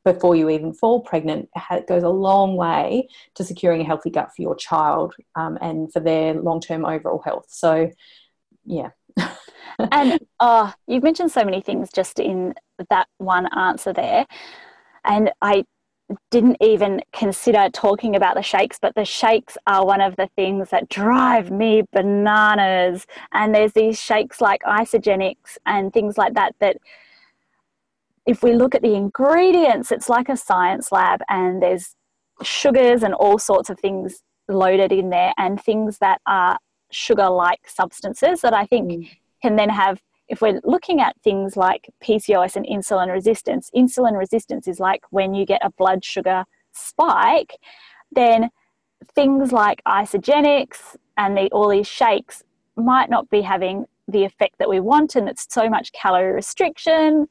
before 0.06 0.36
you 0.36 0.50
even 0.50 0.74
fall 0.74 1.02
pregnant 1.02 1.50
goes 1.88 2.04
a 2.04 2.10
long 2.10 2.56
way 2.56 3.08
to 3.36 3.44
securing 3.44 3.82
a 3.82 3.86
healthy 3.86 4.10
gut 4.10 4.30
for 4.36 4.42
your 4.42 4.56
child 4.56 5.16
um, 5.36 5.58
and 5.62 5.92
for 5.92 6.00
their 6.00 6.36
long 6.36 6.62
term 6.62 6.86
overall 6.86 7.22
health. 7.24 7.48
So, 7.50 7.90
yeah. 8.66 8.90
and 9.92 10.20
oh, 10.40 10.74
you've 10.88 11.04
mentioned 11.04 11.32
so 11.32 11.44
many 11.44 11.62
things 11.62 11.90
just 11.92 12.20
in 12.20 12.54
that 12.90 13.08
one 13.18 13.48
answer 13.58 13.94
there. 13.94 14.26
And 15.04 15.32
I 15.42 15.66
didn't 16.30 16.58
even 16.62 17.02
consider 17.14 17.70
talking 17.70 18.16
about 18.16 18.36
the 18.36 18.42
shakes, 18.42 18.78
but 18.82 18.96
the 18.96 19.06
shakes 19.06 19.58
are 19.68 19.86
one 19.86 20.02
of 20.02 20.16
the 20.16 20.30
things 20.36 20.70
that 20.70 20.90
drive 20.90 21.52
me 21.52 21.84
bananas. 21.92 23.06
And 23.34 23.54
there's 23.54 23.74
these 23.74 24.00
shakes 24.00 24.42
like 24.42 24.62
Isagenix 24.64 25.36
and 25.66 25.92
things 25.94 26.18
like 26.18 26.34
that 26.36 26.56
that 26.60 26.78
if 28.26 28.44
we 28.44 28.54
look 28.54 28.76
at 28.76 28.82
the 28.82 28.94
ingredients, 28.94 29.92
it's 29.92 30.10
like 30.10 30.30
a 30.30 30.38
science 30.38 30.92
lab 30.92 31.22
and 31.30 31.62
there's 31.62 31.96
sugars 32.44 33.04
and 33.04 33.14
all 33.14 33.40
sorts 33.40 33.70
of 33.70 33.80
things 33.80 34.24
loaded 34.48 34.92
in 34.92 35.10
there 35.10 35.34
and 35.38 35.62
things 35.62 35.98
that 36.00 36.22
are 36.26 36.58
sugar 36.92 37.30
like 37.30 37.68
substances 37.68 38.42
that 38.42 38.54
I 38.54 38.66
think 38.66 38.92
mm. 38.92 39.10
can 39.42 39.56
then 39.56 39.70
have 39.70 40.02
if 40.32 40.42
we're 40.42 40.62
looking 40.64 41.02
at 41.02 41.20
things 41.22 41.58
like 41.58 41.90
PCOS 42.02 42.56
and 42.56 42.66
insulin 42.66 43.12
resistance, 43.12 43.70
insulin 43.76 44.18
resistance 44.18 44.66
is 44.66 44.80
like 44.80 45.04
when 45.10 45.34
you 45.34 45.46
get 45.46 45.60
a 45.64 45.70
blood 45.72 46.06
sugar 46.06 46.46
spike, 46.72 47.58
then 48.14 48.50
things 49.14 49.52
like 49.52 49.84
Isagenix 49.86 50.96
and 51.18 51.36
the, 51.36 51.50
all 51.52 51.70
these 51.70 51.88
shakes 51.88 52.44
might 52.78 53.10
not 53.10 53.30
be 53.30 53.42
having 53.42 53.86
the 54.08 54.24
effect 54.24 54.58
that 54.60 54.70
we 54.70 54.80
want, 54.80 55.18
and 55.18 55.28
it's 55.28 55.46
so 55.50 55.70
much 55.70 55.92
calorie 55.92 56.32
restriction. 56.32 57.28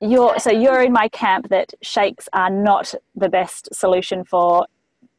You're, 0.00 0.38
so 0.40 0.50
you're 0.50 0.82
in 0.82 0.92
my 0.92 1.06
camp 1.08 1.48
that 1.50 1.72
shakes 1.80 2.28
are 2.32 2.50
not 2.50 2.92
the 3.14 3.28
best 3.28 3.72
solution 3.72 4.24
for 4.24 4.66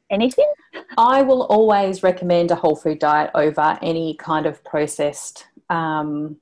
anything. 0.10 0.52
I 0.98 1.22
will 1.22 1.44
always 1.44 2.04
recommend 2.04 2.52
a 2.52 2.56
whole 2.56 2.76
food 2.76 3.00
diet 3.00 3.32
over 3.34 3.80
any 3.82 4.16
kind 4.16 4.46
of 4.46 4.62
processed 4.66 5.48
um, 5.70 6.38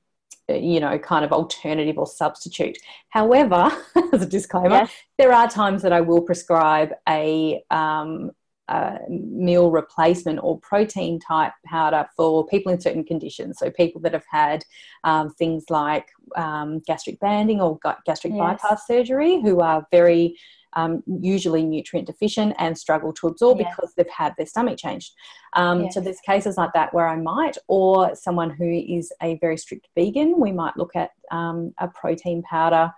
you 0.48 0.80
know, 0.80 0.98
kind 0.98 1.24
of 1.24 1.32
alternative 1.32 1.98
or 1.98 2.06
substitute. 2.06 2.76
However, 3.10 3.70
as 4.12 4.22
a 4.22 4.26
disclaimer, 4.26 4.76
yes. 4.76 4.92
there 5.18 5.32
are 5.32 5.48
times 5.48 5.82
that 5.82 5.92
I 5.92 6.00
will 6.00 6.20
prescribe 6.20 6.92
a, 7.08 7.62
um, 7.70 8.30
a, 8.68 8.98
meal 9.08 9.70
replacement 9.70 10.40
or 10.42 10.58
protein 10.60 11.18
type 11.18 11.52
powder 11.64 12.06
for 12.16 12.46
people 12.46 12.72
in 12.72 12.80
certain 12.80 13.04
conditions. 13.04 13.58
So, 13.58 13.70
people 13.70 14.00
that 14.02 14.12
have 14.12 14.26
had 14.30 14.64
um, 15.04 15.30
things 15.30 15.64
like 15.70 16.08
um, 16.36 16.80
gastric 16.80 17.20
banding 17.20 17.60
or 17.60 17.78
gastric 18.04 18.34
yes. 18.34 18.40
bypass 18.40 18.86
surgery 18.86 19.40
who 19.40 19.60
are 19.60 19.86
very 19.90 20.36
um, 20.74 21.02
usually 21.06 21.64
nutrient 21.64 22.06
deficient 22.06 22.54
and 22.58 22.76
struggle 22.76 23.12
to 23.14 23.28
absorb 23.28 23.58
yes. 23.60 23.74
because 23.74 23.94
they've 23.94 24.06
had 24.08 24.34
their 24.36 24.46
stomach 24.46 24.78
changed. 24.78 25.12
Um, 25.54 25.84
yes. 25.84 25.94
So 25.94 26.00
there's 26.00 26.20
cases 26.20 26.56
like 26.56 26.72
that 26.74 26.92
where 26.92 27.08
I 27.08 27.16
might, 27.16 27.56
or 27.68 28.14
someone 28.14 28.50
who 28.50 28.68
is 28.70 29.12
a 29.22 29.38
very 29.38 29.56
strict 29.56 29.88
vegan, 29.94 30.38
we 30.38 30.52
might 30.52 30.76
look 30.76 30.96
at 30.96 31.10
um, 31.30 31.74
a 31.78 31.88
protein 31.88 32.42
powder 32.42 32.92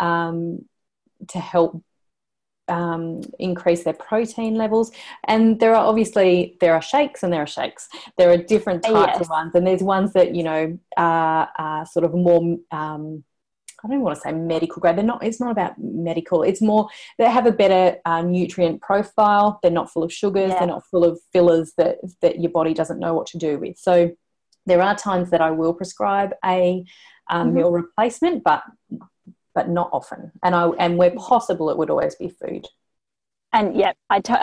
um, 0.00 0.64
to 1.28 1.38
help 1.38 1.82
um, 2.68 3.20
increase 3.38 3.84
their 3.84 3.92
protein 3.92 4.56
levels 4.56 4.90
and 5.28 5.60
there 5.60 5.74
are 5.74 5.86
obviously 5.86 6.56
there 6.60 6.74
are 6.74 6.82
shakes 6.82 7.22
and 7.22 7.32
there 7.32 7.42
are 7.42 7.46
shakes 7.46 7.88
there 8.18 8.30
are 8.30 8.36
different 8.36 8.82
types 8.82 9.12
yes. 9.12 9.20
of 9.20 9.28
ones 9.28 9.54
and 9.54 9.64
there's 9.64 9.84
ones 9.84 10.12
that 10.14 10.34
you 10.34 10.42
know 10.42 10.76
are, 10.96 11.48
are 11.56 11.86
sort 11.86 12.04
of 12.04 12.12
more 12.12 12.56
um, 12.72 13.22
I 13.84 13.88
don't 13.88 14.00
want 14.00 14.16
to 14.16 14.20
say 14.20 14.32
medical 14.32 14.80
grade. 14.80 14.96
They're 14.96 15.04
not. 15.04 15.22
It's 15.22 15.40
not 15.40 15.50
about 15.50 15.74
medical. 15.78 16.42
It's 16.42 16.62
more 16.62 16.88
they 17.18 17.30
have 17.30 17.46
a 17.46 17.52
better 17.52 17.98
uh, 18.04 18.22
nutrient 18.22 18.80
profile. 18.80 19.58
They're 19.62 19.70
not 19.70 19.90
full 19.90 20.02
of 20.02 20.12
sugars. 20.12 20.50
Yeah. 20.50 20.58
They're 20.58 20.68
not 20.68 20.86
full 20.86 21.04
of 21.04 21.20
fillers 21.32 21.72
that 21.76 21.98
that 22.22 22.40
your 22.40 22.50
body 22.50 22.74
doesn't 22.74 22.98
know 22.98 23.14
what 23.14 23.26
to 23.28 23.38
do 23.38 23.58
with. 23.58 23.78
So 23.78 24.12
there 24.66 24.82
are 24.82 24.96
times 24.96 25.30
that 25.30 25.40
I 25.40 25.50
will 25.50 25.74
prescribe 25.74 26.32
a 26.44 26.84
um, 27.28 27.48
mm-hmm. 27.48 27.56
meal 27.56 27.70
replacement, 27.70 28.44
but 28.44 28.62
but 29.54 29.68
not 29.68 29.90
often. 29.92 30.32
And 30.42 30.54
I 30.54 30.68
and 30.78 30.98
where 30.98 31.10
possible, 31.10 31.70
it 31.70 31.78
would 31.78 31.90
always 31.90 32.14
be 32.14 32.28
food 32.28 32.66
and 33.56 33.76
yeah, 33.76 33.92
I 34.10 34.20
t- 34.20 34.34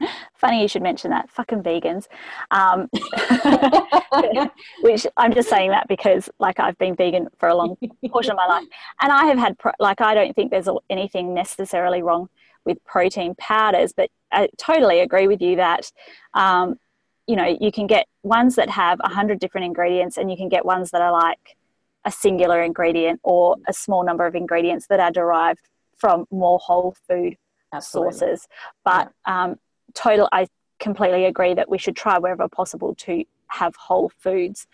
funny 0.40 0.62
you 0.62 0.68
should 0.68 0.82
mention 0.82 1.10
that. 1.10 1.30
Fucking 1.30 1.62
vegans. 1.62 2.06
Um, 2.50 2.88
which 4.82 5.06
I'm 5.16 5.32
just 5.32 5.48
saying 5.48 5.70
that 5.70 5.86
because 5.88 6.28
like 6.38 6.58
I've 6.58 6.78
been 6.78 6.96
vegan 6.96 7.28
for 7.38 7.48
a 7.48 7.54
long 7.54 7.76
portion 8.08 8.32
of 8.32 8.36
my 8.36 8.46
life, 8.46 8.64
and 9.00 9.12
I 9.12 9.26
have 9.26 9.38
had 9.38 9.58
pro- 9.58 9.72
like 9.78 10.00
I 10.00 10.14
don't 10.14 10.34
think 10.34 10.50
there's 10.50 10.68
anything 10.88 11.34
necessarily 11.34 12.02
wrong 12.02 12.28
with 12.64 12.82
protein 12.84 13.34
powders, 13.36 13.92
but 13.92 14.10
I 14.32 14.48
totally 14.56 15.00
agree 15.00 15.28
with 15.28 15.40
you 15.40 15.56
that. 15.56 15.92
Um, 16.34 16.78
you 17.26 17.36
know, 17.36 17.56
you 17.60 17.70
can 17.70 17.86
get 17.86 18.08
ones 18.24 18.56
that 18.56 18.68
have 18.70 18.98
a 19.04 19.08
hundred 19.08 19.38
different 19.38 19.66
ingredients, 19.66 20.16
and 20.16 20.30
you 20.32 20.36
can 20.36 20.48
get 20.48 20.64
ones 20.64 20.90
that 20.90 21.00
are 21.00 21.12
like 21.12 21.56
a 22.04 22.10
singular 22.10 22.60
ingredient 22.62 23.20
or 23.22 23.56
a 23.68 23.72
small 23.72 24.04
number 24.04 24.26
of 24.26 24.34
ingredients 24.34 24.86
that 24.88 24.98
are 24.98 25.12
derived 25.12 25.60
from 25.96 26.26
more 26.30 26.58
whole 26.58 26.96
food 27.06 27.36
Absolutely. 27.72 28.12
sources. 28.12 28.48
But 28.84 29.12
yeah. 29.28 29.44
um, 29.44 29.58
total, 29.94 30.28
I 30.32 30.46
completely 30.78 31.26
agree 31.26 31.54
that 31.54 31.68
we 31.68 31.78
should 31.78 31.96
try 31.96 32.18
wherever 32.18 32.48
possible 32.48 32.94
to 32.96 33.24
have 33.48 33.74
whole 33.76 34.10
foods. 34.18 34.66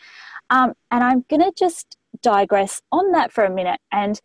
Um, 0.51 0.75
and 0.91 1.03
I'm 1.03 1.25
going 1.29 1.43
to 1.43 1.53
just 1.57 1.97
digress 2.23 2.81
on 2.93 3.13
that 3.13 3.33
for 3.33 3.45
a 3.45 3.51
minute 3.51 3.81
and 3.91 4.21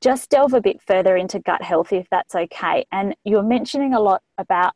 just 0.00 0.30
delve 0.30 0.54
a 0.54 0.60
bit 0.60 0.80
further 0.80 1.16
into 1.16 1.40
gut 1.40 1.62
health, 1.62 1.92
if 1.92 2.08
that's 2.10 2.34
okay. 2.34 2.86
And 2.92 3.14
you're 3.24 3.42
mentioning 3.42 3.94
a 3.94 4.00
lot 4.00 4.22
about 4.38 4.74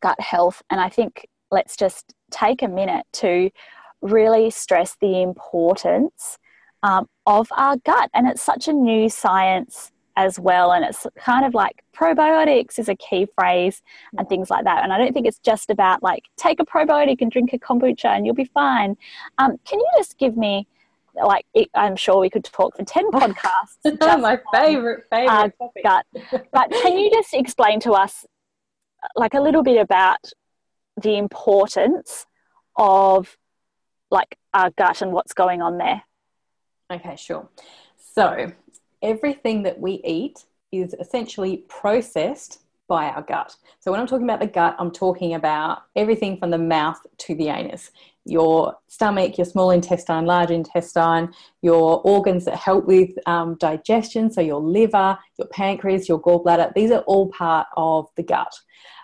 gut 0.00 0.20
health, 0.20 0.62
and 0.68 0.80
I 0.80 0.88
think 0.88 1.28
let's 1.50 1.76
just 1.76 2.12
take 2.30 2.62
a 2.62 2.68
minute 2.68 3.06
to 3.14 3.50
really 4.02 4.50
stress 4.50 4.96
the 5.00 5.22
importance 5.22 6.38
um, 6.82 7.08
of 7.24 7.48
our 7.56 7.76
gut. 7.78 8.10
And 8.14 8.26
it's 8.26 8.42
such 8.42 8.68
a 8.68 8.72
new 8.72 9.08
science 9.08 9.92
as 10.16 10.38
well. 10.38 10.72
And 10.72 10.84
it's 10.84 11.06
kind 11.16 11.44
of 11.44 11.54
like 11.54 11.84
probiotics 11.94 12.78
is 12.78 12.88
a 12.88 12.96
key 12.96 13.26
phrase 13.38 13.82
and 14.16 14.28
things 14.28 14.50
like 14.50 14.64
that. 14.64 14.82
And 14.82 14.92
I 14.92 14.98
don't 14.98 15.12
think 15.12 15.26
it's 15.26 15.38
just 15.38 15.70
about 15.70 16.02
like 16.02 16.24
take 16.36 16.58
a 16.60 16.64
probiotic 16.64 17.20
and 17.20 17.30
drink 17.30 17.52
a 17.52 17.58
kombucha 17.58 18.06
and 18.06 18.24
you'll 18.24 18.34
be 18.34 18.44
fine. 18.46 18.96
Um, 19.38 19.58
can 19.64 19.78
you 19.78 19.88
just 19.96 20.18
give 20.18 20.36
me 20.36 20.66
like 21.14 21.46
it, 21.54 21.70
I'm 21.74 21.96
sure 21.96 22.18
we 22.18 22.30
could 22.30 22.44
talk 22.44 22.76
for 22.76 22.84
10 22.84 23.10
podcasts. 23.12 24.00
My 24.20 24.38
favorite, 24.52 25.04
favorite 25.10 25.54
topic. 25.58 25.82
Gut. 25.84 26.06
But 26.52 26.70
can 26.70 26.98
you 26.98 27.10
just 27.10 27.32
explain 27.34 27.80
to 27.80 27.92
us 27.92 28.26
like 29.14 29.34
a 29.34 29.40
little 29.40 29.62
bit 29.62 29.80
about 29.80 30.32
the 31.00 31.16
importance 31.16 32.26
of 32.76 33.36
like 34.10 34.38
our 34.54 34.70
gut 34.70 35.02
and 35.02 35.12
what's 35.12 35.34
going 35.34 35.62
on 35.62 35.78
there? 35.78 36.02
Okay, 36.90 37.16
sure. 37.16 37.48
So 38.14 38.52
everything 39.02 39.62
that 39.64 39.80
we 39.80 40.00
eat 40.04 40.44
is 40.72 40.94
essentially 40.94 41.58
processed 41.68 42.60
by 42.88 43.06
our 43.06 43.22
gut. 43.22 43.56
So 43.80 43.90
when 43.90 44.00
I'm 44.00 44.06
talking 44.06 44.24
about 44.24 44.40
the 44.40 44.46
gut, 44.46 44.76
I'm 44.78 44.90
talking 44.90 45.34
about 45.34 45.82
everything 45.96 46.38
from 46.38 46.50
the 46.50 46.58
mouth 46.58 47.00
to 47.18 47.34
the 47.34 47.48
anus. 47.48 47.90
Your 48.28 48.74
stomach, 48.88 49.38
your 49.38 49.44
small 49.44 49.70
intestine, 49.70 50.26
large 50.26 50.50
intestine, 50.50 51.32
your 51.62 52.00
organs 52.02 52.44
that 52.44 52.56
help 52.56 52.86
with 52.86 53.10
um, 53.26 53.56
digestion, 53.58 54.30
so 54.30 54.40
your 54.40 54.60
liver, 54.60 55.16
your 55.38 55.48
pancreas, 55.48 56.08
your 56.08 56.20
gallbladder, 56.20 56.74
these 56.74 56.90
are 56.90 57.02
all 57.02 57.28
part 57.28 57.68
of 57.76 58.08
the 58.16 58.22
gut. 58.22 58.52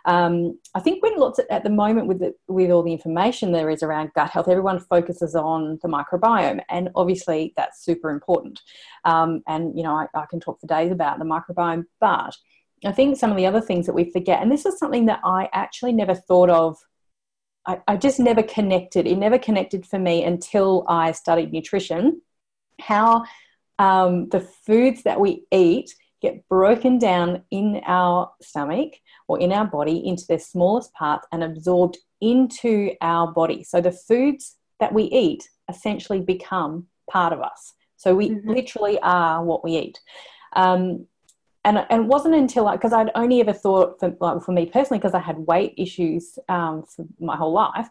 Um, 0.05 0.59
I 0.75 0.81
think 0.81 1.03
when 1.03 1.17
lots 1.17 1.39
of, 1.39 1.47
at 1.51 1.63
the 1.63 1.71
moment 1.71 2.09
with 2.09 2.19
the, 2.19 2.35
with 2.49 2.71
all 2.71 2.83
the 2.83 2.93
information 2.93 3.53
there 3.53 3.71
is 3.71 3.83
around 3.83 4.13
gut 4.15 4.31
health, 4.31 4.49
everyone 4.49 4.81
focuses 4.81 5.35
on 5.35 5.79
the 5.83 5.89
microbiome, 5.89 6.61
and 6.69 6.91
obviously 6.97 7.53
that's 7.57 7.85
super 7.85 8.11
important. 8.11 8.61
Um, 9.05 9.43
and 9.47 9.77
you 9.77 9.85
know, 9.85 9.95
I, 9.95 10.07
I 10.15 10.27
can 10.27 10.41
talk 10.41 10.61
for 10.61 10.67
days 10.67 10.91
about 10.91 11.19
the 11.19 11.25
microbiome, 11.25 11.85
but 12.01 12.37
I 12.85 12.91
think 12.91 13.17
some 13.17 13.31
of 13.31 13.37
the 13.37 13.47
other 13.47 13.61
things 13.61 13.87
that 13.87 13.95
we 13.95 14.11
forget, 14.11 14.43
and 14.43 14.51
this 14.51 14.67
is 14.67 14.79
something 14.79 15.07
that 15.07 15.21
I 15.25 15.49
actually 15.53 15.93
never 15.93 16.15
thought 16.15 16.51
of. 16.51 16.77
I, 17.67 17.81
I 17.87 17.97
just 17.97 18.19
never 18.19 18.43
connected. 18.43 19.07
It 19.07 19.17
never 19.17 19.39
connected 19.39 19.87
for 19.87 19.99
me 19.99 20.25
until 20.25 20.85
I 20.89 21.13
studied 21.13 21.53
nutrition. 21.53 22.23
How 22.81 23.25
um, 23.79 24.29
the 24.29 24.41
foods 24.41 25.03
that 25.05 25.21
we 25.21 25.45
eat 25.51 25.95
get 26.21 26.49
broken 26.49 26.99
down 26.99 27.43
in 27.51 27.81
our 27.85 28.31
stomach 28.41 28.95
or 29.27 29.41
in 29.41 29.53
our 29.53 29.67
body 29.67 30.07
into 30.07 30.25
their 30.29 30.39
smallest 30.39 30.93
parts 30.95 31.27
and 31.33 31.43
absorbed 31.43 31.99
into 32.21 32.93
our 33.01 33.33
body. 33.33 33.65
So 33.65 33.81
the 33.81 33.93
foods 33.93 34.57
that 34.79 34.93
we 34.93 35.05
eat 35.05 35.49
essentially 35.69 36.21
become 36.21 36.87
part 37.11 37.33
of 37.33 37.41
us. 37.41 37.75
So 37.97 38.15
we 38.15 38.31
mm-hmm. 38.31 38.51
literally 38.51 38.99
are 39.01 39.45
what 39.45 39.65
we 39.65 39.77
eat. 39.77 40.01
Um, 40.55 41.07
and, 41.65 41.79
and 41.91 42.03
it 42.03 42.07
wasn't 42.07 42.35
until 42.35 42.71
because 42.71 42.93
I'd 42.93 43.11
only 43.15 43.41
ever 43.41 43.53
thought 43.53 44.01
for, 44.01 44.15
like, 44.21 44.43
for 44.43 44.53
me 44.53 44.67
personally 44.67 44.99
because 44.99 45.15
I 45.15 45.21
had 45.21 45.39
weight 45.39 45.75
issues 45.77 46.39
um, 46.49 46.85
for 46.85 47.07
my 47.21 47.37
whole 47.37 47.53
life, 47.53 47.89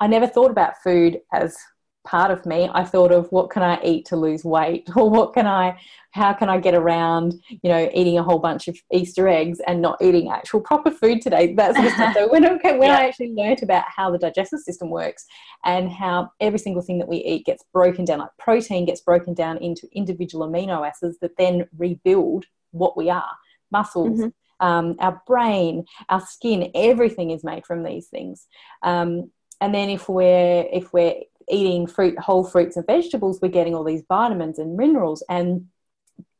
I 0.00 0.06
never 0.08 0.26
thought 0.26 0.50
about 0.50 0.82
food 0.82 1.20
as 1.32 1.56
part 2.04 2.32
of 2.32 2.44
me 2.44 2.68
i 2.74 2.84
thought 2.84 3.12
of 3.12 3.30
what 3.30 3.50
can 3.50 3.62
i 3.62 3.80
eat 3.84 4.04
to 4.04 4.16
lose 4.16 4.44
weight 4.44 4.88
or 4.96 5.08
what 5.08 5.32
can 5.32 5.46
i 5.46 5.76
how 6.10 6.32
can 6.32 6.48
i 6.48 6.58
get 6.58 6.74
around 6.74 7.34
you 7.48 7.70
know 7.70 7.88
eating 7.94 8.18
a 8.18 8.22
whole 8.22 8.38
bunch 8.38 8.66
of 8.66 8.76
easter 8.92 9.28
eggs 9.28 9.60
and 9.66 9.80
not 9.80 10.00
eating 10.02 10.30
actual 10.30 10.60
proper 10.60 10.90
food 10.90 11.20
today 11.22 11.54
that's 11.56 11.78
so 12.14 12.28
when, 12.28 12.44
okay, 12.44 12.76
when 12.76 12.88
yeah. 12.88 12.98
i 12.98 13.06
actually 13.06 13.32
learned 13.32 13.62
about 13.62 13.84
how 13.86 14.10
the 14.10 14.18
digestive 14.18 14.60
system 14.60 14.90
works 14.90 15.26
and 15.64 15.90
how 15.90 16.28
every 16.40 16.58
single 16.58 16.82
thing 16.82 16.98
that 16.98 17.08
we 17.08 17.18
eat 17.18 17.46
gets 17.46 17.64
broken 17.72 18.04
down 18.04 18.18
like 18.18 18.30
protein 18.38 18.84
gets 18.84 19.00
broken 19.00 19.32
down 19.32 19.56
into 19.58 19.88
individual 19.92 20.48
amino 20.48 20.86
acids 20.86 21.18
that 21.20 21.36
then 21.38 21.66
rebuild 21.78 22.44
what 22.72 22.96
we 22.96 23.08
are 23.10 23.30
muscles 23.70 24.20
mm-hmm. 24.20 24.28
Um, 24.62 24.94
our 25.00 25.20
brain, 25.26 25.86
our 26.08 26.20
skin, 26.20 26.70
everything 26.72 27.32
is 27.32 27.42
made 27.42 27.66
from 27.66 27.82
these 27.82 28.06
things. 28.06 28.46
Um, 28.84 29.32
and 29.60 29.74
then 29.74 29.90
if 29.90 30.08
we're 30.08 30.66
if 30.72 30.92
we're 30.92 31.16
eating 31.50 31.88
fruit, 31.88 32.16
whole 32.18 32.44
fruits 32.44 32.76
and 32.76 32.86
vegetables, 32.86 33.40
we're 33.42 33.48
getting 33.48 33.74
all 33.74 33.82
these 33.82 34.04
vitamins 34.08 34.60
and 34.60 34.76
minerals, 34.76 35.24
and 35.28 35.66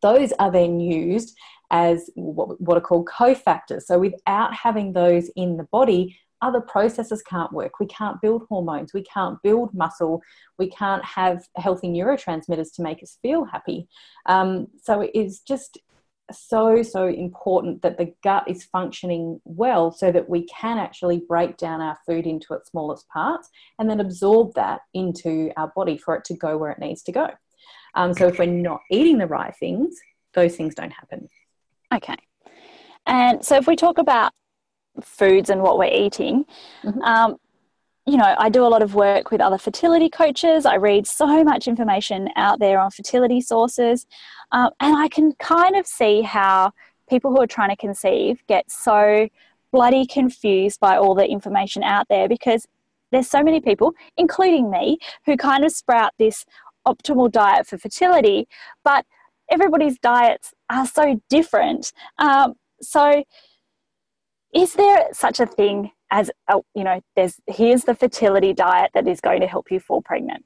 those 0.02 0.32
are 0.38 0.52
then 0.52 0.78
used 0.78 1.36
as 1.70 2.10
what, 2.14 2.60
what 2.60 2.76
are 2.76 2.80
called 2.82 3.06
cofactors. 3.08 3.82
So 3.82 3.98
without 3.98 4.54
having 4.54 4.92
those 4.92 5.28
in 5.34 5.56
the 5.56 5.64
body, 5.64 6.16
other 6.42 6.60
processes 6.60 7.22
can't 7.22 7.52
work. 7.52 7.80
We 7.80 7.86
can't 7.86 8.20
build 8.20 8.44
hormones. 8.48 8.92
We 8.92 9.04
can't 9.04 9.40
build 9.42 9.72
muscle. 9.74 10.22
We 10.58 10.68
can't 10.68 11.04
have 11.04 11.48
healthy 11.56 11.88
neurotransmitters 11.88 12.74
to 12.74 12.82
make 12.82 13.02
us 13.02 13.18
feel 13.22 13.44
happy. 13.44 13.88
Um, 14.26 14.68
so 14.80 15.00
it 15.00 15.12
is 15.14 15.40
just 15.40 15.78
so 16.32 16.82
so 16.82 17.06
important 17.06 17.82
that 17.82 17.98
the 17.98 18.12
gut 18.22 18.44
is 18.48 18.64
functioning 18.64 19.40
well 19.44 19.90
so 19.90 20.10
that 20.10 20.28
we 20.28 20.44
can 20.46 20.78
actually 20.78 21.22
break 21.28 21.56
down 21.56 21.80
our 21.80 21.98
food 22.06 22.26
into 22.26 22.54
its 22.54 22.70
smallest 22.70 23.08
parts 23.08 23.48
and 23.78 23.88
then 23.88 24.00
absorb 24.00 24.54
that 24.54 24.80
into 24.94 25.50
our 25.56 25.72
body 25.74 25.96
for 25.96 26.14
it 26.14 26.24
to 26.24 26.34
go 26.34 26.56
where 26.56 26.70
it 26.70 26.78
needs 26.78 27.02
to 27.02 27.12
go. 27.12 27.28
Um, 27.94 28.14
so 28.14 28.26
if 28.26 28.38
we're 28.38 28.46
not 28.46 28.80
eating 28.90 29.18
the 29.18 29.26
right 29.26 29.54
things 29.56 30.00
those 30.34 30.56
things 30.56 30.74
don't 30.74 30.90
happen. 30.92 31.28
Okay. 31.94 32.16
And 33.06 33.44
so 33.44 33.56
if 33.56 33.66
we 33.66 33.76
talk 33.76 33.98
about 33.98 34.32
foods 35.02 35.50
and 35.50 35.62
what 35.62 35.78
we're 35.78 35.92
eating 35.92 36.44
mm-hmm. 36.84 37.00
um, 37.02 37.36
you 38.06 38.16
know, 38.16 38.34
I 38.36 38.48
do 38.48 38.64
a 38.64 38.68
lot 38.68 38.82
of 38.82 38.94
work 38.94 39.30
with 39.30 39.40
other 39.40 39.58
fertility 39.58 40.08
coaches. 40.08 40.66
I 40.66 40.74
read 40.76 41.06
so 41.06 41.44
much 41.44 41.68
information 41.68 42.28
out 42.34 42.58
there 42.58 42.80
on 42.80 42.90
fertility 42.90 43.40
sources. 43.40 44.06
Um, 44.50 44.70
and 44.80 44.96
I 44.96 45.08
can 45.08 45.32
kind 45.34 45.76
of 45.76 45.86
see 45.86 46.22
how 46.22 46.72
people 47.08 47.30
who 47.30 47.40
are 47.40 47.46
trying 47.46 47.70
to 47.70 47.76
conceive 47.76 48.42
get 48.48 48.70
so 48.70 49.28
bloody 49.70 50.04
confused 50.04 50.80
by 50.80 50.96
all 50.96 51.14
the 51.14 51.26
information 51.26 51.82
out 51.82 52.06
there 52.08 52.28
because 52.28 52.66
there's 53.12 53.28
so 53.28 53.42
many 53.42 53.60
people, 53.60 53.92
including 54.16 54.70
me, 54.70 54.98
who 55.26 55.36
kind 55.36 55.64
of 55.64 55.70
sprout 55.70 56.12
this 56.18 56.44
optimal 56.86 57.30
diet 57.30 57.66
for 57.66 57.78
fertility, 57.78 58.48
but 58.84 59.06
everybody's 59.50 59.98
diets 59.98 60.52
are 60.70 60.86
so 60.86 61.20
different. 61.28 61.92
Um, 62.18 62.54
so, 62.80 63.22
is 64.54 64.74
there 64.74 65.08
such 65.12 65.40
a 65.40 65.46
thing 65.46 65.92
as 66.12 66.30
a, 66.48 66.58
you 66.76 66.84
know 66.84 67.00
there's 67.16 67.40
here's 67.48 67.82
the 67.84 67.94
fertility 67.94 68.52
diet 68.52 68.90
that 68.94 69.08
is 69.08 69.20
going 69.20 69.40
to 69.40 69.48
help 69.48 69.72
you 69.72 69.80
fall 69.80 70.00
pregnant 70.00 70.44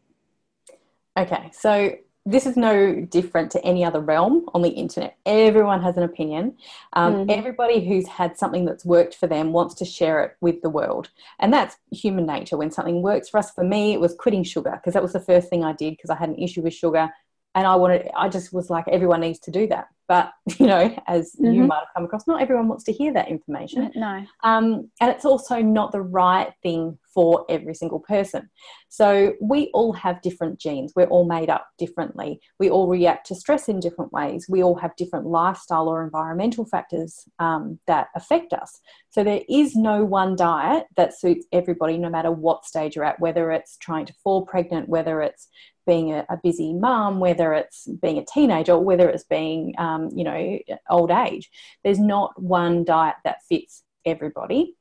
okay 1.19 1.51
so 1.53 1.95
this 2.27 2.45
is 2.45 2.57
no 2.57 3.01
different 3.03 3.53
to 3.53 3.65
any 3.65 3.85
other 3.85 4.01
realm 4.01 4.47
on 4.53 4.61
the 4.61 4.71
internet. 4.71 5.17
Everyone 5.25 5.81
has 5.81 5.97
an 5.97 6.03
opinion. 6.03 6.57
Um, 6.93 7.15
mm-hmm. 7.15 7.31
Everybody 7.31 7.87
who's 7.87 8.09
had 8.09 8.37
something 8.37 8.65
that's 8.65 8.85
worked 8.85 9.15
for 9.15 9.29
them 9.29 9.53
wants 9.53 9.77
to 9.77 9.85
share 9.85 10.25
it 10.25 10.37
with 10.41 10.61
the 10.61 10.69
world. 10.69 11.11
And 11.39 11.53
that's 11.53 11.77
human 11.93 12.27
nature. 12.27 12.57
When 12.57 12.73
something 12.73 13.01
works 13.01 13.29
for 13.29 13.39
us, 13.39 13.53
for 13.53 13.63
me, 13.63 13.93
it 13.93 14.01
was 14.01 14.13
quitting 14.19 14.43
sugar 14.43 14.73
because 14.73 14.95
that 14.95 15.05
was 15.05 15.13
the 15.13 15.21
first 15.21 15.49
thing 15.49 15.63
I 15.63 15.73
did 15.73 15.93
because 15.93 16.11
I 16.11 16.17
had 16.17 16.29
an 16.29 16.35
issue 16.43 16.63
with 16.63 16.75
sugar. 16.75 17.11
And 17.57 17.67
I 17.67 17.75
wanted, 17.75 18.11
I 18.15 18.29
just 18.29 18.53
was 18.53 18.69
like, 18.69 18.87
everyone 18.87 19.23
needs 19.23 19.39
to 19.41 19.51
do 19.51 19.67
that. 19.69 19.89
But 20.09 20.31
you 20.61 20.67
know, 20.67 20.95
as 21.07 21.33
mm-hmm. 21.35 21.53
you 21.53 21.65
might 21.65 21.79
have 21.79 21.89
come 21.95 22.05
across, 22.05 22.27
not 22.27 22.41
everyone 22.41 22.69
wants 22.69 22.85
to 22.85 22.93
hear 22.93 23.13
that 23.15 23.29
information. 23.29 23.91
No. 23.97 24.25
Um, 24.45 24.91
and 25.01 25.11
it's 25.11 25.25
also 25.25 25.61
not 25.61 25.91
the 25.91 26.03
right 26.03 26.53
thing 26.63 26.99
for 27.13 27.47
every 27.49 27.75
single 27.75 28.01
person. 28.01 28.51
So 28.91 29.33
we 29.41 29.71
all 29.73 29.95
have 29.95 30.21
different 30.21 30.61
genes. 30.61 30.93
We're 30.95 31.07
all 31.07 31.27
made 31.27 31.49
up 31.49 31.67
differently. 31.79 32.41
We 32.59 32.69
all 32.69 32.89
react 32.89 33.27
to 33.29 33.35
stress 33.35 33.69
in 33.69 33.81
different 33.81 34.13
ways. 34.13 34.47
We 34.51 34.63
all 34.63 34.77
have 34.77 34.95
different 34.97 35.27
lifestyle 35.27 35.89
or 35.89 36.05
environmental 36.05 36.67
factors 36.67 37.25
um, 37.39 37.79
that 37.87 38.09
affect 38.15 38.53
us. 38.53 38.81
So 39.09 39.25
there 39.25 39.41
is 39.49 39.75
no 39.75 40.05
one 40.05 40.37
diet 40.37 40.85
that 40.99 41.19
suits 41.19 41.47
everybody, 41.53 41.97
no 41.97 42.11
matter 42.11 42.31
what 42.31 42.67
stage 42.67 42.97
you're 42.97 43.05
at, 43.07 43.19
whether 43.19 43.51
it's 43.51 43.79
trying 43.79 44.05
to 44.07 44.15
fall 44.23 44.45
pregnant, 44.45 44.91
whether 44.91 45.23
it's 45.23 45.49
being 45.87 46.13
a, 46.13 46.27
a 46.29 46.39
busy 46.43 46.73
mum, 46.73 47.21
whether 47.21 47.53
it's 47.53 47.87
being 47.87 48.19
a 48.19 48.25
teenager, 48.25 48.73
or 48.73 48.85
whether 48.85 49.09
it's 49.09 49.25
being, 49.25 49.75
um, 49.79 50.11
you 50.15 50.25
know, 50.25 50.59
old 50.91 51.11
age. 51.11 51.51
There's 51.85 51.99
not 51.99 52.41
one 52.41 52.85
diet 52.85 53.17
that 53.25 53.45
fits 53.49 53.83
everybody. 54.05 54.75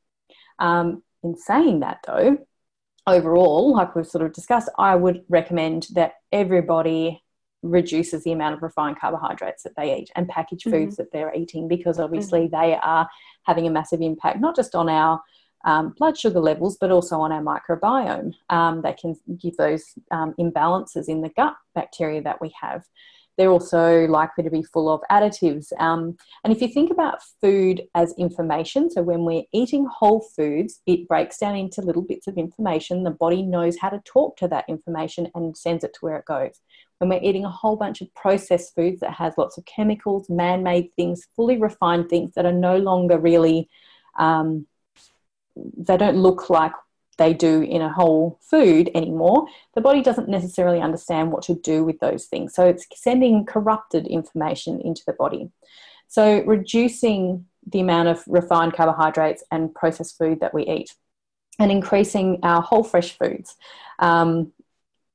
Um, 0.60 1.04
in 1.24 1.38
saying 1.38 1.82
that, 1.82 2.00
though, 2.06 2.38
overall, 3.08 3.74
like 3.74 3.96
we've 3.96 4.08
sort 4.08 4.26
of 4.26 4.34
discussed, 4.34 4.70
I 4.78 4.96
would 4.96 5.24
recommend 5.30 5.88
that 5.94 6.14
everybody 6.32 7.24
reduces 7.62 8.24
the 8.24 8.32
amount 8.32 8.56
of 8.56 8.62
refined 8.62 9.00
carbohydrates 9.00 9.64
that 9.64 9.76
they 9.76 9.98
eat 9.98 10.12
and 10.16 10.30
packaged 10.30 10.64
foods 10.64 10.96
mm-hmm. 10.96 11.04
that 11.04 11.12
they're 11.12 11.34
eating 11.34 11.68
because 11.68 12.00
obviously 12.00 12.48
mm-hmm. 12.48 12.62
they 12.62 12.76
are 12.76 13.10
having 13.44 13.66
a 13.66 13.72
massive 13.72 14.02
impact 14.02 14.40
not 14.40 14.56
just 14.56 14.76
on 14.76 14.88
our 14.88 15.20
um, 15.66 15.94
blood 15.98 16.18
sugar 16.18 16.40
levels, 16.40 16.78
but 16.80 16.92
also 16.92 17.20
on 17.20 17.32
our 17.32 17.42
microbiome. 17.42 18.34
Um, 18.50 18.82
they 18.82 18.94
can 18.94 19.16
give 19.42 19.58
those 19.58 19.84
um, 20.12 20.34
imbalances 20.40 21.10
in 21.10 21.22
the 21.22 21.30
gut 21.30 21.56
bacteria 21.74 22.22
that 22.22 22.40
we 22.40 22.54
have. 22.62 22.84
They're 23.38 23.52
also 23.52 24.08
likely 24.08 24.46
to 24.46 24.50
be 24.50 24.64
full 24.64 24.88
of 24.90 25.02
additives. 25.12 25.68
Um, 25.78 26.16
and 26.46 26.54
if 26.54 26.62
you 26.62 26.70
think 26.70 26.90
about 26.90 27.20
food 27.42 27.82
as 27.94 28.14
information, 28.18 28.90
so 28.90 29.02
when 29.02 29.26
we're 29.26 29.44
eating 29.52 29.86
whole 29.94 30.22
foods, 30.38 30.82
it 30.86 31.06
breaks 31.10 31.40
down 31.40 31.58
into 31.58 31.82
little 31.82 32.02
bits 32.02 32.28
of 32.28 32.38
information. 32.38 33.04
The 33.04 33.12
body 33.12 33.42
knows 33.42 33.76
how 33.78 33.90
to 33.90 34.00
talk 34.06 34.38
to 34.38 34.48
that 34.48 34.64
information 34.70 35.30
and 35.36 35.58
sends 35.58 35.84
it 35.84 35.94
to 35.96 36.00
where 36.00 36.16
it 36.16 36.26
goes. 36.26 36.62
when 37.00 37.10
we're 37.10 37.22
eating 37.22 37.46
a 37.46 37.50
whole 37.50 37.76
bunch 37.76 38.02
of 38.02 38.14
processed 38.14 38.74
foods 38.76 39.02
that 39.02 39.14
has 39.14 39.34
lots 39.38 39.58
of 39.58 39.66
chemicals, 39.66 40.30
man-made 40.30 40.90
things, 40.96 41.28
fully 41.36 41.58
refined 41.58 42.10
things 42.10 42.32
that 42.36 42.46
are 42.46 42.54
no 42.54 42.78
longer 42.78 43.18
really, 43.20 43.70
um, 44.18 44.66
they 45.56 45.98
don't 45.98 46.18
look 46.18 46.50
like 46.50 46.74
they 47.18 47.34
do 47.34 47.62
in 47.62 47.82
a 47.82 47.94
whole 47.94 48.40
food 48.42 48.92
anymore, 48.94 49.48
the 49.74 49.82
body 49.82 50.02
doesn't 50.02 50.28
necessarily 50.28 50.82
understand 50.82 51.32
what 51.32 51.44
to 51.44 51.56
do 51.56 51.84
with 51.84 52.00
those 52.00 52.26
things. 52.26 52.54
So 52.54 52.68
it's 52.68 52.86
sending 52.94 53.46
corrupted 53.46 54.06
information 54.08 54.82
into 54.82 55.02
the 55.08 55.14
body. 55.14 55.50
So 56.08 56.44
reducing 56.44 57.46
the 57.72 57.80
amount 57.80 58.10
of 58.10 58.24
refined 58.28 58.74
carbohydrates 58.74 59.44
and 59.52 59.74
processed 59.74 60.18
food 60.18 60.40
that 60.42 60.54
we 60.54 60.64
eat 60.64 60.94
and 61.58 61.72
increasing 61.72 62.40
our 62.44 62.62
whole 62.62 62.84
fresh 62.84 63.18
foods 63.18 63.56
um, 64.00 64.52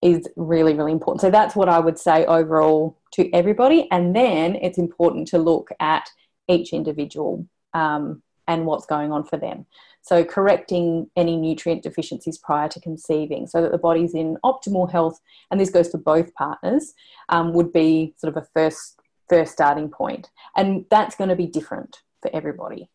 is 0.03 0.26
really, 0.37 0.74
really 0.74 0.92
important. 0.92 1.20
So 1.20 1.31
that's 1.31 1.55
what 1.55 1.68
I 1.68 1.79
would 1.79 1.98
say 1.98 2.24
overall 2.24 2.96
to 3.12 3.33
everybody. 3.35 3.88
And 3.90 4.16
then 4.16 4.57
it's 4.57 4.79
important 4.79 5.29
to 5.29 5.38
look 5.38 5.70
at 5.79 6.11
each 6.48 6.72
individual 6.72 7.46
um, 7.74 8.22
and 8.48 8.66
what's 8.66 8.87
going 8.87 9.12
on 9.12 9.24
for 9.24 9.37
them. 9.37 9.66
So, 10.02 10.24
correcting 10.24 11.10
any 11.16 11.36
nutrient 11.36 11.82
deficiencies 11.82 12.38
prior 12.38 12.68
to 12.68 12.80
conceiving 12.80 13.46
so 13.46 13.60
that 13.62 13.70
the 13.70 13.78
body's 13.78 14.14
in 14.14 14.38
optimal 14.44 14.90
health, 14.90 15.20
and 15.50 15.60
this 15.60 15.70
goes 15.70 15.90
for 15.90 15.98
both 15.98 16.34
partners, 16.34 16.94
um, 17.28 17.52
would 17.52 17.72
be 17.72 18.14
sort 18.16 18.34
of 18.34 18.42
a 18.42 18.46
first, 18.54 18.98
first 19.28 19.52
starting 19.52 19.90
point. 19.90 20.30
And 20.56 20.84
that's 20.90 21.16
going 21.16 21.30
to 21.30 21.36
be 21.36 21.46
different 21.46 21.98
for 22.22 22.30
everybody. 22.34 22.88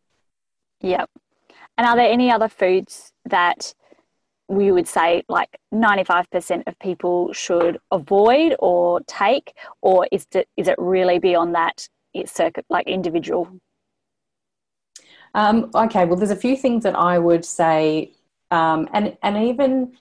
Yep. 0.81 1.09
And 1.77 1.87
are 1.87 1.95
there 1.95 2.11
any 2.11 2.31
other 2.31 2.49
foods 2.49 3.11
that 3.25 3.73
we 4.47 4.71
would 4.71 4.87
say 4.87 5.23
like 5.27 5.57
95% 5.73 6.63
of 6.67 6.77
people 6.79 7.33
should 7.33 7.79
avoid 7.91 8.55
or 8.59 9.01
take, 9.01 9.53
or 9.81 10.07
is 10.11 10.27
it, 10.33 10.47
is 10.55 10.67
it 10.67 10.75
really 10.77 11.19
beyond 11.19 11.55
that? 11.55 11.87
It's 12.13 12.31
circuit 12.31 12.65
like 12.69 12.87
individual 12.87 13.59
um, 15.35 15.69
okay, 15.75 16.05
well, 16.05 16.15
there's 16.15 16.31
a 16.31 16.35
few 16.35 16.55
things 16.55 16.83
that 16.83 16.95
I 16.95 17.19
would 17.19 17.43
say, 17.43 18.13
um, 18.51 18.87
and 18.93 19.17
and 19.21 19.37
even 19.37 19.97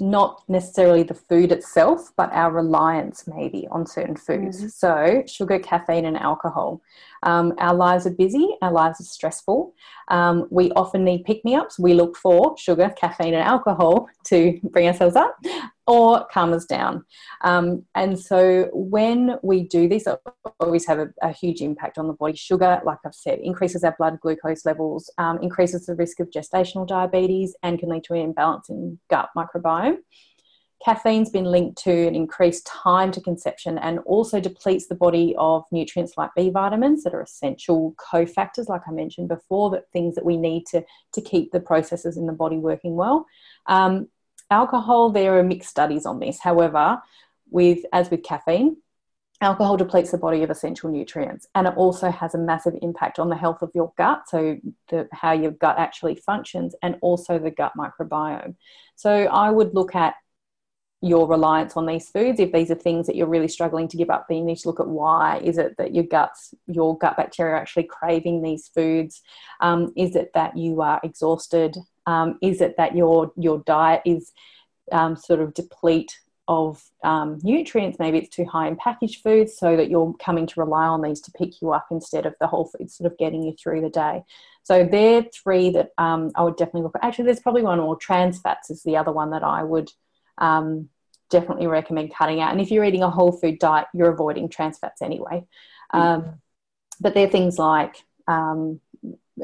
not 0.00 0.42
necessarily 0.48 1.02
the 1.04 1.14
food 1.14 1.52
itself, 1.52 2.10
but 2.16 2.32
our 2.32 2.50
reliance 2.50 3.28
maybe 3.28 3.68
on 3.70 3.86
certain 3.86 4.16
foods. 4.16 4.58
Mm-hmm. 4.58 4.68
So, 4.68 5.22
sugar, 5.26 5.58
caffeine, 5.58 6.04
and 6.04 6.16
alcohol. 6.16 6.82
Um, 7.22 7.52
our 7.58 7.74
lives 7.74 8.06
are 8.06 8.14
busy, 8.14 8.56
our 8.62 8.72
lives 8.72 9.00
are 9.00 9.04
stressful. 9.04 9.74
Um, 10.08 10.46
we 10.50 10.70
often 10.72 11.04
need 11.04 11.24
pick 11.24 11.44
me 11.44 11.54
ups. 11.54 11.78
We 11.78 11.94
look 11.94 12.16
for 12.16 12.56
sugar, 12.58 12.92
caffeine, 12.96 13.34
and 13.34 13.42
alcohol 13.42 14.08
to 14.26 14.58
bring 14.64 14.88
ourselves 14.88 15.16
up 15.16 15.36
or 15.86 16.26
calm 16.32 16.52
us 16.52 16.64
down. 16.64 17.04
Um, 17.42 17.84
and 17.94 18.18
so, 18.18 18.68
when 18.72 19.36
we 19.42 19.64
do 19.64 19.88
this, 19.88 20.06
it 20.06 20.18
always 20.60 20.86
have 20.86 20.98
a, 20.98 21.08
a, 21.22 21.32
huge 21.32 21.60
impact 21.60 21.98
on 21.98 22.06
the 22.06 22.12
body. 22.12 22.36
Sugar, 22.36 22.80
like 22.84 22.98
I've 23.04 23.14
said, 23.14 23.40
increases 23.40 23.82
our 23.82 23.94
blood 23.98 24.20
glucose 24.20 24.64
levels, 24.64 25.10
um, 25.18 25.38
increases 25.42 25.86
the 25.86 25.96
risk 25.96 26.20
of 26.20 26.30
gestational 26.30 26.86
diabetes, 26.86 27.56
and 27.62 27.78
can 27.78 27.88
lead 27.88 28.04
to 28.04 28.14
an 28.14 28.20
imbalance 28.20 28.68
in 28.68 28.98
gut 29.10 29.30
microbiome. 29.36 29.96
Caffeine's 30.84 31.28
been 31.28 31.44
linked 31.44 31.76
to 31.84 32.06
an 32.06 32.14
increased 32.14 32.66
time 32.66 33.12
to 33.12 33.20
conception 33.20 33.76
and 33.78 33.98
also 34.00 34.40
depletes 34.40 34.86
the 34.86 34.94
body 34.94 35.34
of 35.36 35.64
nutrients 35.70 36.14
like 36.16 36.30
B 36.34 36.48
vitamins 36.48 37.04
that 37.04 37.14
are 37.14 37.20
essential 37.20 37.94
cofactors, 37.98 38.68
like 38.68 38.82
I 38.88 38.92
mentioned 38.92 39.28
before, 39.28 39.70
that 39.70 39.90
things 39.92 40.14
that 40.14 40.24
we 40.24 40.38
need 40.38 40.64
to, 40.66 40.82
to 41.12 41.20
keep 41.20 41.52
the 41.52 41.60
processes 41.60 42.16
in 42.16 42.26
the 42.26 42.32
body 42.32 42.56
working 42.56 42.96
well. 42.96 43.26
Um, 43.66 44.08
alcohol, 44.50 45.10
there 45.10 45.38
are 45.38 45.42
mixed 45.42 45.68
studies 45.68 46.06
on 46.06 46.18
this. 46.18 46.40
However, 46.40 47.02
with 47.50 47.84
as 47.92 48.10
with 48.10 48.22
caffeine, 48.22 48.76
alcohol 49.42 49.76
depletes 49.76 50.12
the 50.12 50.18
body 50.18 50.42
of 50.42 50.50
essential 50.50 50.90
nutrients 50.90 51.46
and 51.54 51.66
it 51.66 51.74
also 51.76 52.10
has 52.10 52.34
a 52.34 52.38
massive 52.38 52.74
impact 52.82 53.18
on 53.18 53.30
the 53.30 53.36
health 53.36 53.62
of 53.62 53.70
your 53.74 53.90
gut 53.96 54.28
so 54.28 54.58
the, 54.88 55.08
how 55.12 55.32
your 55.32 55.50
gut 55.50 55.78
actually 55.78 56.14
functions 56.14 56.74
and 56.82 56.96
also 57.00 57.38
the 57.38 57.50
gut 57.50 57.72
microbiome 57.76 58.54
so 58.96 59.10
i 59.10 59.50
would 59.50 59.74
look 59.74 59.94
at 59.94 60.14
your 61.02 61.26
reliance 61.26 61.76
on 61.76 61.86
these 61.86 62.10
foods 62.10 62.38
if 62.38 62.52
these 62.52 62.70
are 62.70 62.74
things 62.74 63.06
that 63.06 63.16
you're 63.16 63.26
really 63.26 63.48
struggling 63.48 63.88
to 63.88 63.96
give 63.96 64.10
up 64.10 64.26
then 64.28 64.38
you 64.38 64.44
need 64.44 64.58
to 64.58 64.68
look 64.68 64.80
at 64.80 64.86
why. 64.86 65.38
Is 65.42 65.56
it 65.56 65.76
that 65.78 65.94
your 65.94 66.04
guts 66.04 66.54
your 66.66 66.96
gut 66.98 67.16
bacteria 67.16 67.54
are 67.54 67.56
actually 67.56 67.84
craving 67.84 68.42
these 68.42 68.68
foods? 68.68 69.22
Um, 69.60 69.92
is 69.96 70.14
it 70.14 70.32
that 70.34 70.56
you 70.56 70.82
are 70.82 71.00
exhausted? 71.02 71.76
Um, 72.06 72.38
is 72.42 72.60
it 72.60 72.76
that 72.76 72.94
your 72.94 73.32
your 73.36 73.62
diet 73.66 74.02
is 74.04 74.32
um, 74.92 75.16
sort 75.16 75.40
of 75.40 75.54
deplete 75.54 76.18
of 76.48 76.82
um, 77.02 77.38
nutrients? 77.42 77.98
Maybe 77.98 78.18
it's 78.18 78.36
too 78.36 78.44
high 78.44 78.68
in 78.68 78.76
packaged 78.76 79.22
foods 79.22 79.56
so 79.56 79.78
that 79.78 79.88
you're 79.88 80.12
coming 80.22 80.46
to 80.48 80.60
rely 80.60 80.84
on 80.84 81.00
these 81.00 81.20
to 81.22 81.32
pick 81.32 81.62
you 81.62 81.72
up 81.72 81.86
instead 81.90 82.26
of 82.26 82.34
the 82.40 82.46
whole 82.46 82.66
foods 82.66 82.96
sort 82.96 83.10
of 83.10 83.16
getting 83.16 83.42
you 83.42 83.54
through 83.54 83.80
the 83.80 83.88
day. 83.88 84.22
So 84.64 84.84
they're 84.84 85.24
three 85.32 85.70
that 85.70 85.90
um, 85.96 86.30
i 86.34 86.42
would 86.42 86.56
definitely 86.56 86.82
look 86.82 86.96
at. 86.96 87.04
Actually 87.04 87.24
there's 87.24 87.40
probably 87.40 87.62
one 87.62 87.78
more. 87.78 87.96
Trans 87.96 88.38
fats 88.38 88.68
is 88.68 88.82
the 88.82 88.98
other 88.98 89.12
one 89.12 89.30
that 89.30 89.42
i 89.42 89.62
would 89.62 89.90
um, 90.38 90.88
definitely 91.30 91.66
recommend 91.66 92.14
cutting 92.14 92.40
out. 92.40 92.52
And 92.52 92.60
if 92.60 92.70
you're 92.70 92.84
eating 92.84 93.02
a 93.02 93.10
whole 93.10 93.32
food 93.32 93.58
diet, 93.58 93.86
you're 93.94 94.10
avoiding 94.10 94.48
trans 94.48 94.78
fats 94.78 95.02
anyway. 95.02 95.44
Um, 95.92 96.40
but 97.00 97.14
they're 97.14 97.28
things 97.28 97.58
like 97.58 97.96
um, 98.28 98.80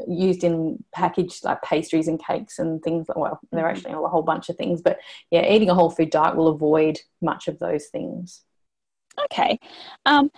used 0.07 0.43
in 0.43 0.83
packaged 0.93 1.43
like 1.43 1.61
pastries 1.61 2.07
and 2.07 2.23
cakes 2.23 2.59
and 2.59 2.81
things. 2.83 3.07
Well, 3.15 3.39
they're 3.51 3.63
mm-hmm. 3.63 3.69
actually 3.69 3.93
a 3.93 4.09
whole 4.09 4.21
bunch 4.21 4.49
of 4.49 4.57
things. 4.57 4.81
But 4.81 4.99
yeah, 5.31 5.49
eating 5.51 5.69
a 5.69 5.75
whole 5.75 5.89
food 5.89 6.09
diet 6.09 6.35
will 6.35 6.49
avoid 6.49 6.99
much 7.21 7.47
of 7.47 7.59
those 7.59 7.87
things. 7.87 8.43
Okay. 9.25 9.59
Um, 10.05 10.31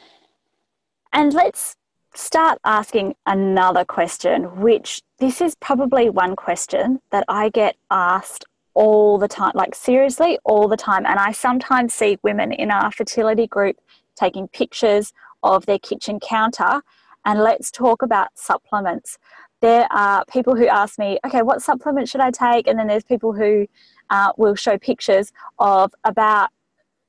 and 1.12 1.34
let's 1.34 1.76
start 2.16 2.60
asking 2.64 3.16
another 3.26 3.86
question, 3.86 4.62
which 4.62 5.02
this 5.20 5.42
is 5.42 5.56
probably 5.56 6.10
one 6.10 6.36
question 6.36 7.00
that 7.12 7.26
I 7.28 7.50
get 7.50 7.76
asked 7.92 8.46
all 8.74 9.18
the 9.18 9.28
time, 9.28 9.52
like 9.56 9.76
seriously, 9.76 10.38
all 10.44 10.68
the 10.68 10.78
time. 10.78 11.06
And 11.06 11.20
I 11.20 11.32
sometimes 11.32 11.94
see 11.94 12.18
women 12.24 12.52
in 12.52 12.72
our 12.72 12.92
fertility 12.92 13.48
group 13.48 13.78
taking 14.16 14.48
pictures 14.48 15.14
of 15.44 15.66
their 15.66 15.80
kitchen 15.80 16.20
counter. 16.20 16.82
And 17.26 17.40
let's 17.40 17.72
talk 17.72 18.02
about 18.02 18.30
supplements. 18.36 19.18
There 19.62 19.88
are 19.92 20.24
people 20.32 20.56
who 20.56 20.68
ask 20.68 20.98
me, 20.98 21.20
okay, 21.26 21.42
what 21.42 21.62
supplement 21.62 22.08
should 22.08 22.22
I 22.22 22.32
take? 22.32 22.68
And 22.68 22.80
then 22.80 22.88
there's 22.88 23.04
people 23.04 23.34
who 23.34 23.68
uh, 24.10 24.32
will 24.38 24.56
show 24.56 24.78
pictures 24.78 25.32
of 25.60 25.94
about 26.04 26.50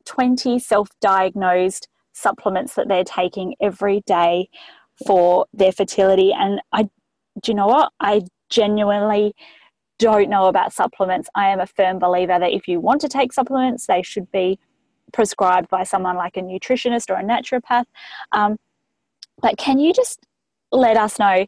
20 0.06 0.58
self 0.58 0.88
diagnosed 1.00 1.88
supplements 2.12 2.74
that 2.74 2.88
they're 2.88 3.04
taking 3.04 3.54
every 3.60 4.02
day 4.06 4.48
for 5.06 5.46
their 5.52 5.72
fertility. 5.72 6.32
And 6.32 6.60
I, 6.72 6.84
do 7.40 7.52
you 7.52 7.54
know 7.54 7.68
what? 7.68 7.92
I 8.00 8.22
genuinely 8.48 9.34
don't 10.00 10.30
know 10.30 10.46
about 10.46 10.72
supplements, 10.72 11.28
I 11.34 11.50
am 11.50 11.60
a 11.60 11.66
firm 11.66 11.98
believer 11.98 12.38
that 12.38 12.52
if 12.52 12.66
you 12.66 12.80
want 12.80 13.02
to 13.02 13.08
take 13.08 13.32
supplements, 13.32 13.86
they 13.86 14.02
should 14.02 14.32
be 14.32 14.58
prescribed 15.12 15.68
by 15.68 15.84
someone 15.84 16.16
like 16.16 16.36
a 16.36 16.40
nutritionist 16.40 17.10
or 17.10 17.14
a 17.14 17.22
naturopath. 17.22 17.84
Um, 18.32 18.56
but 19.40 19.58
can 19.58 19.78
you 19.78 19.92
just 19.92 20.26
let 20.72 20.96
us 20.96 21.18
know 21.18 21.46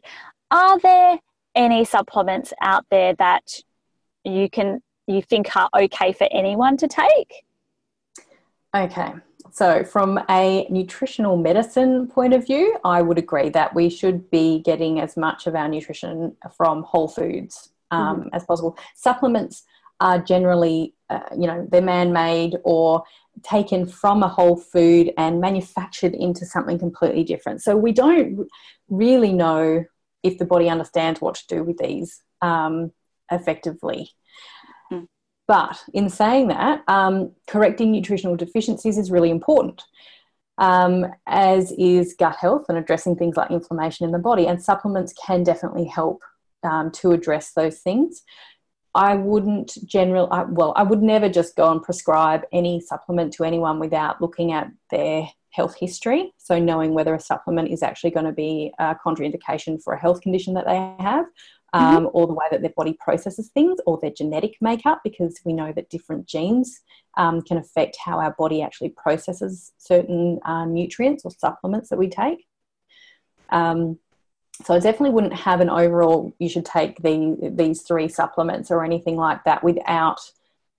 are 0.51 0.79
there 0.79 1.19
any 1.55 1.83
supplements 1.83 2.53
out 2.61 2.85
there 2.91 3.15
that 3.15 3.59
you 4.23 4.49
can 4.49 4.81
you 5.07 5.21
think 5.21 5.55
are 5.55 5.69
okay 5.75 6.13
for 6.13 6.27
anyone 6.31 6.77
to 6.77 6.87
take? 6.87 7.43
Okay. 8.75 9.13
So, 9.51 9.83
from 9.83 10.19
a 10.29 10.65
nutritional 10.69 11.37
medicine 11.37 12.07
point 12.07 12.33
of 12.33 12.45
view, 12.45 12.77
I 12.83 13.01
would 13.01 13.17
agree 13.17 13.49
that 13.49 13.75
we 13.75 13.89
should 13.89 14.31
be 14.31 14.59
getting 14.59 14.99
as 14.99 15.15
much 15.17 15.45
of 15.47 15.55
our 15.55 15.67
nutrition 15.67 16.35
from 16.55 16.83
whole 16.83 17.07
foods 17.07 17.72
um, 17.93 18.19
mm-hmm. 18.19 18.29
as 18.33 18.43
possible. 18.49 18.77
Supplements 18.95 19.63
are 19.99 20.19
generally, 20.33 20.95
uh, 21.09 21.29
you 21.41 21.47
know, 21.47 21.59
they're 21.71 21.81
man-made 21.95 22.53
or 22.63 23.03
taken 23.55 23.81
from 24.01 24.23
a 24.23 24.27
whole 24.37 24.57
food 24.73 25.11
and 25.17 25.41
manufactured 25.41 26.13
into 26.13 26.45
something 26.45 26.79
completely 26.85 27.23
different. 27.23 27.61
So 27.61 27.71
we 27.75 27.91
don't 27.91 28.47
really 28.89 29.33
know 29.33 29.85
if 30.21 30.37
the 30.37 30.45
body 30.45 30.69
understands 30.69 31.21
what 31.21 31.35
to 31.35 31.55
do 31.55 31.63
with 31.63 31.77
these 31.77 32.21
um, 32.41 32.91
effectively. 33.31 34.11
Mm. 34.91 35.07
But 35.47 35.75
in 35.93 36.09
saying 36.09 36.47
that, 36.49 36.83
um, 36.87 37.31
correcting 37.47 37.91
nutritional 37.91 38.35
deficiencies 38.35 38.97
is 38.97 39.11
really 39.11 39.29
important. 39.29 39.81
Um, 40.59 41.07
as 41.25 41.71
is 41.79 42.15
gut 42.23 42.35
health 42.43 42.65
and 42.69 42.77
addressing 42.77 43.15
things 43.15 43.35
like 43.35 43.49
inflammation 43.49 44.05
in 44.05 44.11
the 44.11 44.19
body. 44.29 44.45
And 44.45 44.61
supplements 44.61 45.13
can 45.25 45.43
definitely 45.43 45.85
help 45.85 46.21
um, 46.63 46.91
to 46.91 47.11
address 47.11 47.53
those 47.53 47.79
things. 47.79 48.23
I 48.95 49.15
wouldn't 49.15 49.77
generally, 49.85 50.29
well, 50.49 50.73
I 50.75 50.83
would 50.83 51.01
never 51.01 51.27
just 51.27 51.55
go 51.55 51.71
and 51.71 51.81
prescribe 51.81 52.43
any 52.51 52.79
supplement 52.79 53.33
to 53.33 53.43
anyone 53.43 53.79
without 53.79 54.21
looking 54.21 54.51
at 54.51 54.71
their 54.91 55.27
health 55.49 55.75
history. 55.79 56.33
So, 56.37 56.59
knowing 56.59 56.93
whether 56.93 57.15
a 57.15 57.19
supplement 57.19 57.69
is 57.69 57.81
actually 57.81 58.11
going 58.11 58.27
to 58.27 58.31
be 58.31 58.71
a 58.77 58.95
contraindication 58.95 59.81
for 59.81 59.93
a 59.93 59.99
health 59.99 60.21
condition 60.21 60.53
that 60.55 60.65
they 60.67 61.03
have, 61.03 61.25
um, 61.73 62.05
mm-hmm. 62.05 62.05
or 62.13 62.27
the 62.27 62.33
way 62.33 62.45
that 62.51 62.61
their 62.61 62.73
body 62.75 62.95
processes 62.99 63.49
things, 63.53 63.79
or 63.87 63.97
their 63.99 64.11
genetic 64.11 64.57
makeup, 64.61 65.01
because 65.03 65.39
we 65.43 65.53
know 65.53 65.71
that 65.71 65.89
different 65.89 66.27
genes 66.27 66.81
um, 67.17 67.41
can 67.41 67.57
affect 67.57 67.97
how 68.03 68.19
our 68.19 68.35
body 68.37 68.61
actually 68.61 68.89
processes 68.89 69.73
certain 69.77 70.39
uh, 70.45 70.65
nutrients 70.65 71.25
or 71.25 71.31
supplements 71.31 71.89
that 71.89 71.97
we 71.97 72.09
take. 72.09 72.45
Um, 73.49 73.97
so 74.63 74.75
I 74.75 74.79
definitely 74.79 75.11
wouldn't 75.11 75.33
have 75.33 75.61
an 75.61 75.69
overall. 75.69 76.33
You 76.39 76.49
should 76.49 76.65
take 76.65 77.01
the, 77.01 77.51
these 77.53 77.81
three 77.81 78.07
supplements 78.07 78.69
or 78.69 78.83
anything 78.83 79.15
like 79.15 79.43
that 79.45 79.63
without 79.63 80.19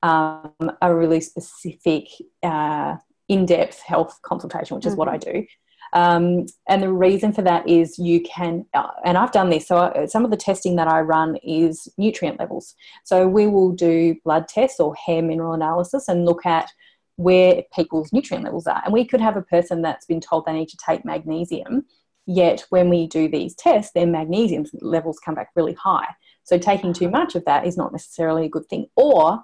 um, 0.02 0.52
a 0.80 0.94
really 0.94 1.20
specific, 1.20 2.08
uh, 2.42 2.96
in-depth 3.28 3.80
health 3.80 4.20
consultation, 4.22 4.76
which 4.76 4.86
is 4.86 4.92
mm-hmm. 4.92 4.98
what 4.98 5.08
I 5.08 5.16
do. 5.16 5.46
Um, 5.94 6.46
and 6.68 6.82
the 6.82 6.92
reason 6.92 7.32
for 7.32 7.42
that 7.42 7.68
is 7.68 7.98
you 7.98 8.20
can, 8.20 8.66
uh, 8.74 8.88
and 9.04 9.16
I've 9.16 9.32
done 9.32 9.48
this. 9.48 9.68
So 9.68 9.78
I, 9.78 10.06
some 10.06 10.24
of 10.24 10.30
the 10.30 10.36
testing 10.36 10.76
that 10.76 10.88
I 10.88 11.00
run 11.00 11.36
is 11.36 11.88
nutrient 11.96 12.38
levels. 12.38 12.74
So 13.04 13.28
we 13.28 13.46
will 13.46 13.72
do 13.72 14.16
blood 14.24 14.48
tests 14.48 14.80
or 14.80 14.94
hair 14.96 15.22
mineral 15.22 15.54
analysis 15.54 16.08
and 16.08 16.24
look 16.24 16.44
at 16.44 16.68
where 17.16 17.62
people's 17.72 18.12
nutrient 18.12 18.44
levels 18.44 18.66
are. 18.66 18.82
And 18.84 18.92
we 18.92 19.04
could 19.04 19.20
have 19.20 19.36
a 19.36 19.42
person 19.42 19.82
that's 19.82 20.04
been 20.04 20.20
told 20.20 20.44
they 20.44 20.52
need 20.52 20.68
to 20.70 20.78
take 20.84 21.04
magnesium 21.04 21.86
Yet 22.26 22.64
when 22.70 22.88
we 22.88 23.06
do 23.06 23.28
these 23.28 23.54
tests, 23.54 23.92
their 23.92 24.06
magnesium 24.06 24.64
levels 24.80 25.18
come 25.18 25.34
back 25.34 25.50
really 25.54 25.74
high. 25.74 26.08
So 26.44 26.58
taking 26.58 26.92
too 26.92 27.08
much 27.08 27.34
of 27.34 27.44
that 27.44 27.66
is 27.66 27.76
not 27.76 27.92
necessarily 27.92 28.46
a 28.46 28.50
good 28.50 28.66
thing. 28.68 28.86
Or 28.96 29.42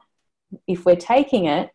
if 0.66 0.84
we're 0.84 0.96
taking 0.96 1.46
it, 1.46 1.70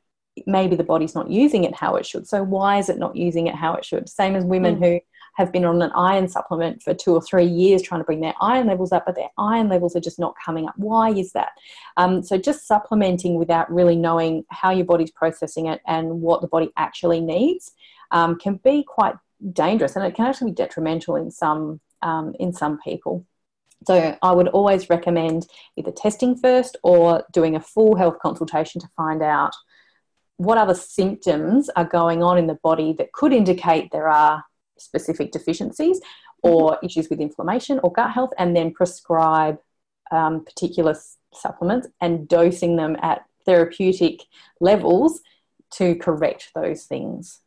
maybe 0.46 0.76
the 0.76 0.84
body's 0.84 1.16
not 1.16 1.30
using 1.30 1.64
it 1.64 1.76
how 1.76 1.96
it 1.96 2.06
should. 2.06 2.28
So 2.28 2.44
why 2.44 2.78
is 2.78 2.90
it 2.90 2.98
not 2.98 3.16
using 3.16 3.48
it 3.48 3.56
how 3.56 3.74
it 3.76 3.86
should? 3.86 4.10
Same 4.10 4.36
as 4.36 4.44
women 4.44 4.76
mm. 4.76 4.86
who 4.86 5.00
have 5.36 5.52
been 5.52 5.66
on 5.66 5.82
an 5.82 5.92
iron 5.96 6.28
supplement 6.28 6.82
for 6.82 6.94
two 6.94 7.14
or 7.14 7.22
three 7.22 7.46
years 7.46 7.82
trying 7.82 8.00
to 8.00 8.06
bring 8.06 8.22
their 8.22 8.34
iron 8.42 8.68
levels 8.68 8.92
up, 8.92 9.04
but 9.06 9.16
their 9.16 9.30
iron 9.38 9.70
levels 9.70 9.96
are 9.96 10.02
just 10.02 10.20
not 10.20 10.34
coming 10.44 10.68
up. 10.68 10.74
Why 10.78 11.10
is 11.10 11.34
that? 11.34 11.50
Um, 11.98 12.24
so 12.24 12.38
just 12.38 12.68
supplementing 12.68 13.38
without 13.38 13.72
really 13.72 13.96
knowing 13.96 14.46
how 14.50 14.72
your 14.72 14.86
body's 14.86 15.12
processing 15.12 15.68
it 15.68 15.82
and 15.88 16.22
what 16.22 16.42
the 16.42 16.48
body 16.48 16.72
actually 16.78 17.20
needs 17.20 17.72
um, 18.12 18.38
can 18.38 18.56
be 18.64 18.84
quite 18.84 19.16
dangerous 19.52 19.96
and 19.96 20.06
it 20.06 20.16
can 20.16 20.26
actually 20.26 20.52
be 20.52 20.56
detrimental 20.56 21.16
in 21.16 21.32
some 21.32 21.80
um, 22.02 22.34
in 22.40 22.54
some 22.54 22.80
people. 22.80 23.26
So 23.86 24.18
I 24.22 24.32
would 24.32 24.48
always 24.50 24.90
recommend 24.90 25.48
either 25.76 25.92
testing 25.92 26.36
first 26.36 26.78
or 26.84 27.24
doing 27.32 27.56
a 27.56 27.60
full 27.60 27.96
health 27.96 28.18
consultation 28.20 28.82
to 28.82 28.90
find 28.96 29.22
out 29.22 29.54
what 30.38 30.58
other 30.58 30.74
symptoms 30.74 31.70
are 31.76 31.86
going 31.86 32.24
on 32.24 32.38
in 32.38 32.48
the 32.48 32.60
body 32.64 32.94
that 32.98 33.12
could 33.14 33.32
indicate 33.32 33.92
there 33.92 34.10
are 34.10 34.44
specific 34.78 35.32
deficiencies 35.32 36.02
or 36.44 36.72
mm-hmm. 36.72 36.86
issues 36.86 37.10
with 37.10 37.22
inflammation 37.22 37.80
or 37.84 37.92
gut 37.92 38.12
health, 38.12 38.32
and 38.38 38.56
then 38.56 38.72
prescribe 38.72 39.58
um, 40.12 40.44
particular 40.44 40.96
supplements 41.34 41.88
and 42.02 42.28
dosing 42.28 42.76
them 42.76 42.96
at 43.02 43.26
therapeutic 43.46 44.22
levels 44.60 45.22
to 45.72 45.96
correct 45.96 46.52
those 46.56 46.84
things. 46.86 47.42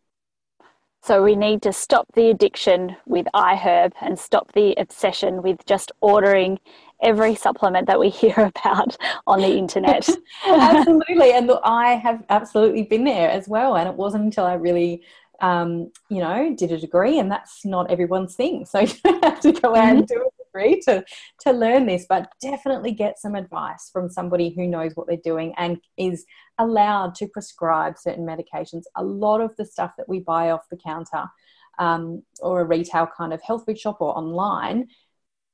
So 1.02 1.22
we 1.22 1.36
need 1.36 1.62
to 1.62 1.72
stop 1.72 2.06
the 2.14 2.28
addiction 2.30 2.96
with 3.06 3.26
iHerb 3.34 3.92
and 4.00 4.18
stop 4.18 4.52
the 4.52 4.74
obsession 4.78 5.42
with 5.42 5.64
just 5.64 5.92
ordering 6.00 6.58
every 7.02 7.34
supplement 7.34 7.86
that 7.86 8.00
we 8.00 8.08
hear 8.22 8.34
about 8.36 8.96
on 9.26 9.40
the 9.40 9.56
internet. 9.56 10.08
absolutely. 10.46 11.32
And 11.32 11.46
look, 11.46 11.62
I 11.64 11.94
have 11.94 12.24
absolutely 12.28 12.82
been 12.82 13.04
there 13.04 13.30
as 13.30 13.48
well. 13.48 13.76
And 13.76 13.88
it 13.88 13.94
wasn't 13.94 14.24
until 14.24 14.44
I 14.44 14.54
really 14.54 15.02
um, 15.40 15.92
you 16.08 16.18
know, 16.18 16.54
did 16.56 16.72
a 16.72 16.78
degree, 16.78 17.18
and 17.18 17.30
that's 17.30 17.64
not 17.64 17.90
everyone's 17.90 18.34
thing. 18.34 18.64
So 18.66 18.80
you 19.04 19.20
have 19.22 19.40
to 19.40 19.52
go 19.52 19.74
out 19.74 19.88
and 19.88 19.98
mm-hmm. 19.98 20.06
do 20.06 20.26
a 20.26 20.37
degree 20.48 20.80
to 20.86 21.04
to 21.40 21.52
learn 21.52 21.86
this. 21.86 22.06
But 22.08 22.30
definitely 22.40 22.92
get 22.92 23.18
some 23.18 23.34
advice 23.34 23.90
from 23.92 24.10
somebody 24.10 24.50
who 24.50 24.66
knows 24.66 24.92
what 24.94 25.06
they're 25.06 25.16
doing 25.24 25.54
and 25.56 25.78
is 25.96 26.24
allowed 26.58 27.14
to 27.16 27.28
prescribe 27.28 27.98
certain 27.98 28.26
medications. 28.26 28.82
A 28.96 29.04
lot 29.04 29.40
of 29.40 29.54
the 29.56 29.64
stuff 29.64 29.92
that 29.98 30.08
we 30.08 30.20
buy 30.20 30.50
off 30.50 30.68
the 30.70 30.76
counter 30.76 31.24
um, 31.78 32.22
or 32.40 32.60
a 32.60 32.64
retail 32.64 33.08
kind 33.16 33.32
of 33.32 33.42
health 33.42 33.64
food 33.66 33.78
shop 33.78 34.00
or 34.00 34.16
online 34.16 34.88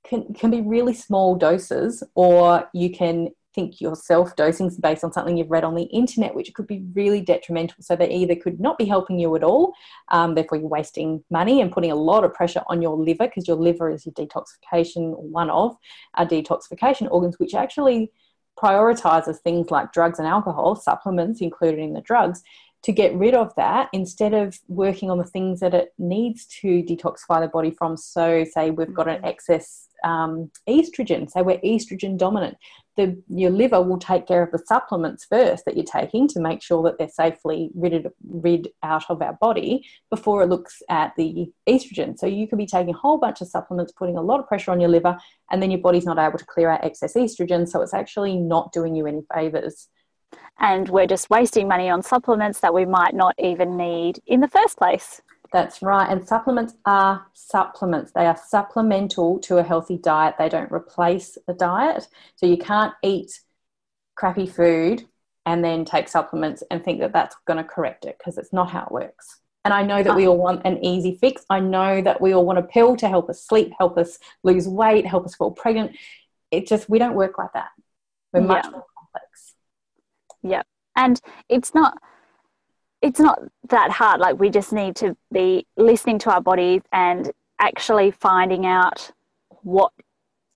can, 0.07 0.35
can 0.35 0.51
be 0.51 0.61
really 0.61 0.95
small 0.95 1.35
doses, 1.35 2.03
or 2.15 2.69
you 2.73 2.91
can 2.91 3.29
think 3.55 3.81
yourself 3.81 4.35
dosing 4.37 4.67
is 4.67 4.79
based 4.79 5.05
on 5.05 5.13
something 5.13 5.37
you've 5.37 5.51
read 5.51 5.65
on 5.65 5.75
the 5.75 5.85
internet, 5.85 6.35
which 6.35 6.53
could 6.55 6.67
be 6.67 6.85
really 6.95 7.21
detrimental. 7.21 7.77
So 7.81 7.97
they 7.97 8.11
either 8.11 8.35
could 8.35 8.61
not 8.61 8.79
be 8.79 8.85
helping 8.85 9.19
you 9.19 9.35
at 9.37 9.45
all, 9.45 9.73
um, 10.09 10.35
therefore 10.35 10.59
you're 10.59 10.69
wasting 10.69 11.25
money 11.31 11.61
and 11.61 11.73
putting 11.73 11.93
a 11.93 11.97
lot 11.97 12.25
of 12.25 12.35
pressure 12.35 12.63
on 12.67 12.83
your 12.83 12.97
liver 12.97 13.27
because 13.27 13.49
your 13.49 13.57
liver 13.57 13.91
is 13.91 14.07
your 14.07 14.15
detoxification, 14.15 15.19
one 15.19 15.51
of 15.51 15.77
our 16.15 16.27
detoxification 16.27 17.11
organs, 17.11 17.39
which 17.39 17.55
actually 17.55 18.11
prioritizes 18.59 19.39
things 19.39 19.71
like 19.71 19.93
drugs 19.93 20.19
and 20.19 20.29
alcohol, 20.29 20.77
supplements 20.77 21.41
included 21.41 21.81
in 21.81 21.93
the 21.93 22.01
drugs, 22.01 22.43
to 22.85 22.93
get 22.93 23.15
rid 23.15 23.35
of 23.35 23.55
that 23.57 23.89
instead 23.95 24.35
of 24.35 24.59
working 24.69 25.11
on 25.11 25.17
the 25.17 25.25
things 25.25 25.61
that 25.61 25.73
it 25.73 25.95
needs 25.99 26.45
to 26.45 26.83
detoxify 26.83 27.41
the 27.41 27.49
body 27.49 27.71
from. 27.71 27.97
So, 27.97 28.45
say 28.45 28.71
we've 28.71 28.93
got 28.93 29.09
an 29.09 29.17
mm-hmm. 29.17 29.25
excess 29.25 29.89
um, 30.05 30.51
estrogen, 30.69 31.31
say 31.31 31.41
we're 31.41 31.59
estrogen 31.61 32.19
dominant, 32.19 32.59
the, 32.97 33.21
your 33.29 33.51
liver 33.51 33.83
will 33.83 33.99
take 33.99 34.27
care 34.27 34.43
of 34.43 34.51
the 34.51 34.63
supplements 34.67 35.25
first 35.25 35.65
that 35.65 35.77
you're 35.77 35.85
taking 35.85 36.29
to 36.29 36.41
make 36.41 36.63
sure 36.63 36.83
that 36.85 36.99
they're 36.99 37.09
safely 37.09 37.71
rid, 37.75 38.09
rid 38.29 38.69
out 38.83 39.05
of 39.09 39.21
our 39.21 39.35
body 39.35 39.87
before 40.11 40.43
it 40.43 40.49
looks 40.49 40.83
at 40.89 41.13
the 41.17 41.47
estrogen. 41.69 42.19
So 42.19 42.27
you 42.27 42.47
could 42.47 42.59
be 42.59 42.67
taking 42.67 42.95
a 42.95 42.99
whole 42.99 43.19
bunch 43.19 43.41
of 43.41 43.49
supplements, 43.49 43.93
putting 43.93 44.17
a 44.17 44.23
lot 44.23 44.41
of 44.41 44.47
pressure 44.47 44.71
on 44.71 44.81
your 44.81 44.91
liver, 44.91 45.17
and 45.51 45.63
then 45.63 45.71
your 45.71 45.81
body's 45.81 46.07
not 46.07 46.19
able 46.19 46.39
to 46.39 46.47
clear 46.47 46.71
out 46.71 46.85
excess 46.85 47.15
estrogen. 47.15 47.69
So 47.69 47.83
it's 47.83 47.95
actually 47.95 48.37
not 48.37 48.73
doing 48.73 48.95
you 48.95 49.07
any 49.07 49.23
favors. 49.35 49.89
And 50.59 50.89
we're 50.89 51.07
just 51.07 51.31
wasting 51.31 51.69
money 51.69 51.89
on 51.89 52.03
supplements 52.03 52.61
that 52.61 52.75
we 52.75 52.85
might 52.85 53.15
not 53.15 53.35
even 53.39 53.77
need 53.77 54.21
in 54.27 54.41
the 54.41 54.49
first 54.49 54.77
place. 54.77 55.21
That's 55.53 55.83
right. 55.83 56.11
And 56.11 56.27
supplements 56.27 56.75
are 56.85 57.27
supplements. 57.33 58.13
They 58.13 58.27
are 58.27 58.37
supplemental 58.37 59.39
to 59.41 59.59
a 59.59 59.63
healthy 59.63 59.99
diet. 59.99 60.35
They 60.39 60.49
don't 60.49 60.73
replace 60.73 61.39
the 61.47 61.55
diet. 61.55 62.09
So 62.37 62.47
you 62.47 62.57
can't 62.57 62.95
eat 63.03 63.41
crappy 64.17 64.47
food 64.47 65.05
and 65.47 65.65
then 65.65 65.85
take 65.85 66.09
supplements 66.09 66.63
and 66.71 66.83
think 66.83 67.01
that 67.01 67.13
that's 67.13 67.37
going 67.47 67.59
to 67.59 67.65
correct 67.65 68.05
it 68.05 68.17
because 68.19 68.39
it's 68.39 68.53
not 68.53 68.71
how 68.71 68.85
it 68.85 68.93
works. 68.93 69.41
And 69.65 69.73
I 69.73 69.83
know 69.83 70.03
that 70.03 70.17
we 70.17 70.27
all 70.27 70.37
want 70.37 70.63
an 70.67 70.85
easy 70.85 71.17
fix. 71.17 71.45
I 71.49 71.61
know 71.61 72.03
that 72.03 72.21
we 72.21 72.35
all 72.35 72.45
want 72.45 72.59
a 72.59 72.63
pill 72.63 72.97
to 72.97 73.09
help 73.09 73.31
us 73.31 73.43
sleep, 73.43 73.73
help 73.79 73.97
us 73.97 74.19
lose 74.43 74.69
weight, 74.69 75.07
help 75.07 75.25
us 75.25 75.35
fall 75.35 75.53
pregnant. 75.53 75.97
It 76.51 76.67
just, 76.67 76.91
we 76.91 76.99
don't 76.99 77.15
work 77.15 77.39
like 77.39 77.53
that. 77.55 77.71
We're 78.33 78.41
yeah. 78.41 78.47
much 78.47 78.65
more 78.65 78.85
complex. 78.99 79.55
Yeah. 80.43 80.63
And 80.97 81.21
it's 81.49 81.75
not, 81.75 81.97
it's 83.05 83.21
not 83.21 83.39
that 83.69 83.91
hard. 83.91 84.19
Like 84.19 84.41
we 84.41 84.49
just 84.49 84.73
need 84.73 84.97
to 84.97 85.15
be 85.31 85.67
listening 85.77 86.19
to 86.21 86.33
our 86.33 86.41
bodies 86.41 86.81
and 86.91 87.31
actually 87.59 88.11
finding 88.11 88.65
out 88.65 89.13
what 89.63 89.93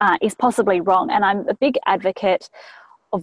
uh, 0.01 0.17
is 0.23 0.35
possibly 0.35 0.81
wrong. 0.81 1.11
And 1.11 1.27
I'm 1.27 1.47
a 1.47 1.55
big 1.55 1.77
advocate 1.85 2.49
of 3.13 3.23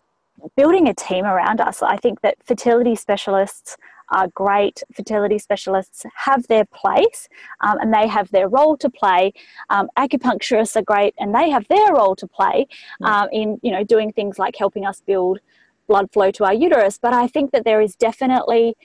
building 0.56 0.88
a 0.88 0.94
team 0.94 1.26
around 1.26 1.60
us. 1.60 1.82
I 1.82 1.98
think 1.98 2.22
that 2.22 2.36
fertility 2.46 2.96
specialists 2.96 3.78
are 4.10 4.28
great. 4.28 4.84
Fertility 4.94 5.40
specialists 5.40 6.06
have 6.14 6.46
their 6.46 6.66
place 6.66 7.28
um, 7.62 7.80
and 7.80 7.92
they 7.92 8.08
have 8.08 8.30
their 8.30 8.48
role 8.48 8.78
to 8.78 8.92
play. 8.92 9.34
Um, 9.72 9.90
acupuncturists 9.98 10.76
are 10.76 10.84
great 10.84 11.16
and 11.18 11.34
they 11.34 11.50
have 11.50 11.68
their 11.68 11.96
role 11.96 12.16
to 12.18 12.28
play 12.28 12.68
um, 13.02 13.28
in 13.32 13.60
you 13.64 13.72
know 13.72 13.84
doing 13.84 14.14
things 14.14 14.38
like 14.38 14.56
helping 14.56 14.86
us 14.86 15.02
build 15.02 15.40
blood 15.88 16.12
flow 16.12 16.30
to 16.30 16.44
our 16.46 16.54
uterus. 16.54 17.00
But 17.00 17.14
I 17.14 17.28
think 17.28 17.52
that 17.54 17.66
there 17.66 17.82
is 17.82 17.96
definitely 17.96 18.76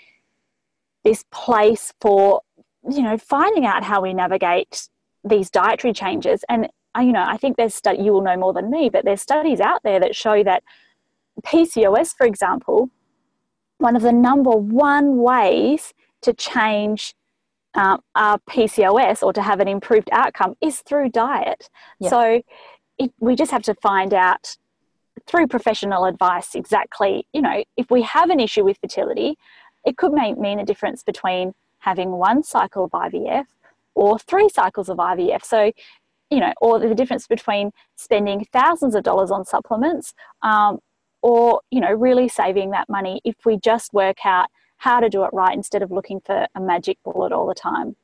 this 1.05 1.25
place 1.31 1.93
for 2.01 2.43
you 2.89 3.03
know 3.03 3.19
finding 3.19 3.67
out 3.67 3.85
how 3.85 4.01
we 4.01 4.15
navigate 4.15 4.89
these 5.25 5.51
dietary 5.51 5.93
changes 5.93 6.45
and 6.49 6.69
uh, 6.97 7.01
you 7.01 7.13
know 7.13 7.25
i 7.27 7.37
think 7.37 7.57
there's 7.57 7.75
stu- 7.75 8.01
you 8.01 8.13
will 8.13 8.23
know 8.23 8.37
more 8.37 8.53
than 8.53 8.71
me 8.71 8.89
but 8.89 9.05
there's 9.05 9.21
studies 9.21 9.61
out 9.61 9.83
there 9.83 10.01
that 10.01 10.17
show 10.17 10.43
that 10.43 10.63
pcos 11.45 12.15
for 12.17 12.27
example 12.27 12.91
one 13.79 13.97
of 13.97 14.03
the 14.03 14.13
number 14.13 14.51
one 14.51 15.19
ways 15.19 15.93
to 16.23 16.33
change 16.33 17.15
um, 17.75 18.01
our 18.15 18.39
pcos 18.51 19.23
or 19.23 19.33
to 19.33 19.43
have 19.43 19.61
an 19.61 19.69
improved 19.69 20.09
outcome 20.13 20.55
is 20.61 20.81
through 20.81 21.09
diet 21.11 21.69
yeah. 21.99 22.11
so 22.11 22.43
it, 22.99 23.13
we 23.19 23.37
just 23.37 23.51
have 23.51 23.63
to 23.63 23.75
find 23.75 24.13
out 24.13 24.57
through 25.27 25.47
professional 25.47 26.07
advice 26.07 26.55
exactly 26.55 27.27
you 27.33 27.43
know 27.43 27.63
if 27.77 27.91
we 27.91 28.03
have 28.03 28.31
an 28.31 28.41
issue 28.41 28.65
with 28.65 28.79
fertility 28.81 29.37
it 29.85 29.97
could 29.97 30.13
mean 30.13 30.59
a 30.59 30.65
difference 30.65 31.03
between 31.03 31.55
having 31.79 32.13
one 32.13 32.43
cycle 32.43 32.85
of 32.85 32.91
IVF 32.91 33.45
or 33.95 34.19
three 34.19 34.49
cycles 34.49 34.89
of 34.89 34.99
IVF. 34.99 35.45
So, 35.45 35.73
you 36.31 36.41
know, 36.41 36.53
or 36.61 36.79
the 36.79 36.95
difference 36.95 37.27
between 37.27 37.73
spending 37.97 38.47
thousands 38.53 38.95
of 38.95 39.03
dollars 39.03 39.31
on 39.31 39.45
supplements 39.45 40.15
um, 40.43 40.79
or, 41.23 41.61
you 41.71 41.81
know, 41.81 41.93
really 41.93 42.29
saving 42.29 42.71
that 42.71 42.89
money 42.89 43.21
if 43.25 43.37
we 43.45 43.59
just 43.59 43.93
work 43.93 44.25
out 44.25 44.49
how 44.77 45.01
to 45.01 45.09
do 45.09 45.25
it 45.25 45.31
right 45.33 45.55
instead 45.55 45.83
of 45.83 45.91
looking 45.91 46.21
for 46.21 46.47
a 46.55 46.61
magic 46.61 46.99
bullet 47.05 47.33
all 47.33 47.47
the 47.47 47.55
time. 47.55 47.97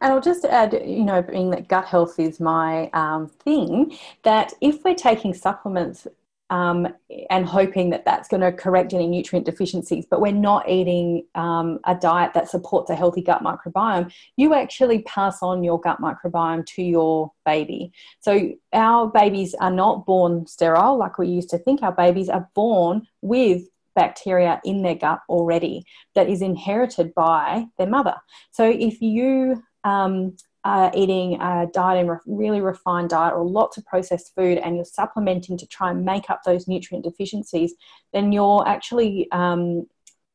And 0.00 0.12
I'll 0.12 0.20
just 0.20 0.44
add, 0.44 0.72
you 0.72 1.04
know, 1.04 1.20
being 1.20 1.50
that 1.50 1.68
gut 1.68 1.84
health 1.84 2.18
is 2.18 2.40
my 2.40 2.88
um, 2.92 3.28
thing, 3.28 3.96
that 4.22 4.52
if 4.60 4.84
we're 4.84 4.94
taking 4.94 5.34
supplements 5.34 6.06
um, 6.50 6.86
and 7.30 7.46
hoping 7.46 7.90
that 7.90 8.04
that's 8.04 8.28
going 8.28 8.42
to 8.42 8.52
correct 8.52 8.92
any 8.92 9.06
nutrient 9.06 9.46
deficiencies, 9.46 10.06
but 10.08 10.20
we're 10.20 10.32
not 10.32 10.68
eating 10.68 11.26
um, 11.34 11.80
a 11.84 11.94
diet 11.94 12.34
that 12.34 12.50
supports 12.50 12.90
a 12.90 12.94
healthy 12.94 13.22
gut 13.22 13.42
microbiome, 13.42 14.12
you 14.36 14.54
actually 14.54 15.02
pass 15.02 15.42
on 15.42 15.64
your 15.64 15.80
gut 15.80 16.00
microbiome 16.00 16.66
to 16.66 16.82
your 16.82 17.32
baby. 17.44 17.92
So 18.20 18.52
our 18.72 19.08
babies 19.08 19.54
are 19.54 19.70
not 19.70 20.06
born 20.06 20.46
sterile 20.46 20.98
like 20.98 21.18
we 21.18 21.28
used 21.28 21.50
to 21.50 21.58
think. 21.58 21.82
Our 21.82 21.92
babies 21.92 22.28
are 22.28 22.48
born 22.54 23.06
with 23.22 23.62
bacteria 23.94 24.60
in 24.64 24.82
their 24.82 24.96
gut 24.96 25.20
already 25.28 25.86
that 26.14 26.28
is 26.28 26.42
inherited 26.42 27.14
by 27.14 27.66
their 27.78 27.86
mother. 27.86 28.16
So 28.50 28.68
if 28.68 29.00
you 29.00 29.62
um, 29.84 30.36
uh, 30.64 30.90
eating 30.94 31.40
a 31.40 31.66
diet 31.72 32.00
and 32.00 32.10
re- 32.10 32.18
really 32.26 32.60
refined 32.60 33.10
diet 33.10 33.34
or 33.34 33.44
lots 33.44 33.76
of 33.76 33.84
processed 33.84 34.32
food 34.34 34.58
and 34.58 34.76
you're 34.76 34.84
supplementing 34.84 35.58
to 35.58 35.66
try 35.66 35.90
and 35.90 36.04
make 36.04 36.30
up 36.30 36.40
those 36.44 36.66
nutrient 36.66 37.04
deficiencies, 37.04 37.74
then 38.12 38.32
you're 38.32 38.66
actually 38.66 39.28
um, 39.30 39.86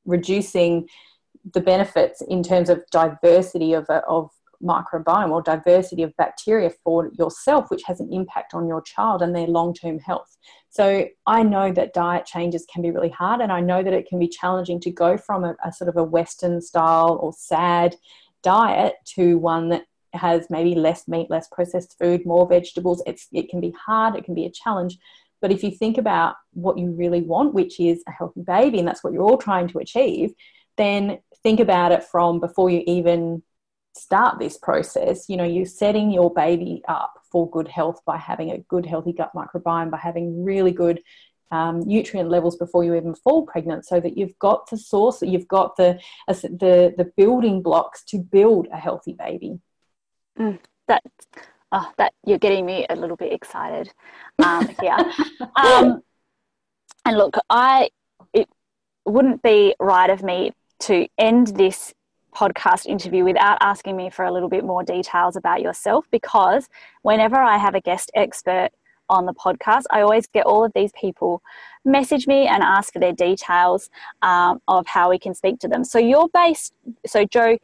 reducing 0.05 0.87
the 1.53 1.61
benefits 1.61 2.21
in 2.21 2.43
terms 2.43 2.69
of 2.69 2.83
diversity 2.91 3.73
of, 3.73 3.89
of 3.89 4.29
microbiome 4.61 5.31
or 5.31 5.41
diversity 5.41 6.03
of 6.03 6.15
bacteria 6.17 6.69
for 6.83 7.09
yourself, 7.17 7.69
which 7.69 7.83
has 7.85 7.99
an 7.99 8.09
impact 8.11 8.53
on 8.53 8.67
your 8.67 8.81
child 8.81 9.21
and 9.21 9.35
their 9.35 9.47
long 9.47 9.73
term 9.73 9.97
health. 9.99 10.37
So 10.69 11.07
I 11.25 11.43
know 11.43 11.71
that 11.71 11.93
diet 11.93 12.25
changes 12.25 12.67
can 12.71 12.81
be 12.81 12.91
really 12.91 13.09
hard, 13.09 13.41
and 13.41 13.51
I 13.51 13.61
know 13.61 13.81
that 13.81 13.93
it 13.93 14.07
can 14.07 14.19
be 14.19 14.27
challenging 14.27 14.79
to 14.81 14.91
go 14.91 15.17
from 15.17 15.43
a, 15.43 15.55
a 15.65 15.71
sort 15.71 15.89
of 15.89 15.97
a 15.97 16.03
Western 16.03 16.61
style 16.61 17.17
or 17.21 17.33
sad 17.33 17.95
diet 18.43 18.95
to 19.05 19.37
one 19.37 19.69
that 19.69 19.85
has 20.13 20.47
maybe 20.49 20.75
less 20.75 21.07
meat, 21.07 21.29
less 21.29 21.47
processed 21.51 21.95
food, 21.99 22.25
more 22.25 22.47
vegetables. 22.47 23.03
It's, 23.05 23.27
it 23.31 23.49
can 23.49 23.61
be 23.61 23.73
hard, 23.85 24.15
it 24.15 24.25
can 24.25 24.35
be 24.35 24.45
a 24.45 24.51
challenge. 24.51 24.97
But 25.41 25.51
if 25.51 25.63
you 25.63 25.71
think 25.71 25.97
about 25.97 26.35
what 26.53 26.77
you 26.77 26.91
really 26.91 27.21
want, 27.21 27.53
which 27.53 27.79
is 27.79 28.03
a 28.07 28.11
healthy 28.11 28.41
baby, 28.41 28.79
and 28.79 28.87
that's 28.87 29.03
what 29.03 29.13
you're 29.13 29.23
all 29.23 29.37
trying 29.37 29.67
to 29.69 29.79
achieve, 29.79 30.33
then 30.77 31.19
think 31.43 31.59
about 31.59 31.91
it 31.91 32.03
from 32.03 32.39
before 32.39 32.69
you 32.69 32.83
even 32.87 33.43
start 33.95 34.39
this 34.39 34.57
process. 34.57 35.29
You 35.29 35.37
know, 35.37 35.43
you're 35.43 35.65
setting 35.65 36.11
your 36.11 36.33
baby 36.33 36.81
up 36.87 37.13
for 37.31 37.49
good 37.49 37.67
health 37.67 38.01
by 38.05 38.17
having 38.17 38.51
a 38.51 38.57
good, 38.57 38.85
healthy 38.85 39.13
gut 39.13 39.31
microbiome, 39.35 39.91
by 39.91 39.97
having 39.97 40.43
really 40.43 40.71
good 40.71 41.01
um, 41.51 41.79
nutrient 41.81 42.29
levels 42.29 42.55
before 42.57 42.83
you 42.83 42.93
even 42.95 43.15
fall 43.15 43.45
pregnant, 43.45 43.85
so 43.85 43.99
that 43.99 44.17
you've 44.17 44.37
got 44.39 44.69
the 44.69 44.77
source, 44.77 45.21
you've 45.21 45.47
got 45.47 45.75
the 45.77 45.99
the 46.27 46.93
the 46.97 47.11
building 47.17 47.61
blocks 47.61 48.03
to 48.05 48.19
build 48.19 48.67
a 48.71 48.77
healthy 48.77 49.13
baby. 49.13 49.59
Mm, 50.39 50.59
that 50.87 51.03
oh, 51.71 51.91
that 51.97 52.13
you're 52.25 52.37
getting 52.37 52.65
me 52.65 52.85
a 52.89 52.95
little 52.95 53.17
bit 53.17 53.33
excited 53.33 53.91
um, 54.43 54.67
here. 54.79 54.95
um, 55.55 56.01
and 57.05 57.17
look, 57.17 57.35
I 57.49 57.89
it 58.33 58.47
wouldn't 59.05 59.41
be 59.41 59.75
right 59.79 60.09
of 60.09 60.23
me 60.23 60.51
to 60.79 61.07
end 61.17 61.47
this 61.47 61.93
podcast 62.33 62.85
interview 62.85 63.23
without 63.23 63.57
asking 63.61 63.97
me 63.97 64.09
for 64.09 64.23
a 64.23 64.31
little 64.31 64.49
bit 64.49 64.63
more 64.63 64.83
details 64.83 65.35
about 65.35 65.61
yourself 65.61 66.05
because 66.11 66.69
whenever 67.01 67.35
I 67.37 67.57
have 67.57 67.75
a 67.75 67.81
guest 67.81 68.11
expert 68.15 68.69
on 69.09 69.25
the 69.25 69.33
podcast, 69.33 69.83
I 69.89 70.01
always 70.01 70.27
get 70.27 70.45
all 70.45 70.63
of 70.63 70.71
these 70.73 70.91
people 70.93 71.41
message 71.83 72.27
me 72.27 72.47
and 72.47 72.61
ask 72.61 72.93
for 72.93 72.99
their 72.99 73.13
details 73.13 73.89
um, 74.21 74.61
of 74.67 74.85
how 74.85 75.09
we 75.09 75.17
can 75.17 75.33
speak 75.33 75.59
to 75.59 75.67
them. 75.67 75.83
So 75.83 75.97
you're 75.97 76.29
based, 76.29 76.73
so 77.05 77.25
Jo, 77.25 77.57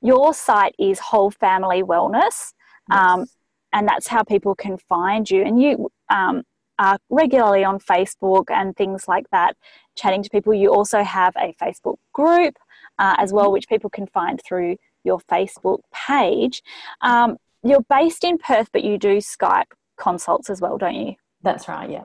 your 0.00 0.34
site 0.34 0.74
is 0.78 0.98
Whole 0.98 1.30
Family 1.30 1.82
Wellness, 1.82 2.52
um, 2.90 3.20
yes. 3.20 3.36
and 3.72 3.88
that's 3.88 4.06
how 4.06 4.22
people 4.22 4.54
can 4.54 4.78
find 4.78 5.30
you. 5.30 5.42
And 5.42 5.60
you 5.60 5.90
um, 6.08 6.42
are 6.78 6.98
regularly 7.10 7.64
on 7.64 7.78
Facebook 7.78 8.44
and 8.50 8.76
things 8.76 9.08
like 9.08 9.26
that, 9.32 9.56
chatting 9.96 10.22
to 10.22 10.30
people. 10.30 10.54
You 10.54 10.72
also 10.72 11.02
have 11.02 11.34
a 11.36 11.54
Facebook 11.60 11.96
group 12.12 12.54
uh, 12.98 13.16
as 13.18 13.32
well, 13.32 13.46
mm-hmm. 13.46 13.54
which 13.54 13.68
people 13.68 13.90
can 13.90 14.06
find 14.06 14.40
through 14.46 14.76
your 15.04 15.18
Facebook 15.20 15.80
page. 15.92 16.62
Um, 17.00 17.36
you're 17.62 17.84
based 17.88 18.24
in 18.24 18.38
Perth, 18.38 18.68
but 18.72 18.84
you 18.84 18.98
do 18.98 19.16
Skype 19.18 19.72
consults 19.96 20.48
as 20.48 20.60
well, 20.60 20.78
don't 20.78 20.94
you? 20.94 21.14
That's 21.42 21.68
right, 21.68 21.90
yeah. 21.90 22.04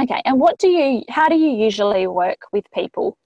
Okay, 0.00 0.22
and 0.24 0.40
what 0.40 0.58
do 0.58 0.68
you, 0.68 1.02
how 1.08 1.28
do 1.28 1.36
you 1.36 1.50
usually 1.50 2.06
work 2.06 2.42
with 2.52 2.64
people? 2.72 3.16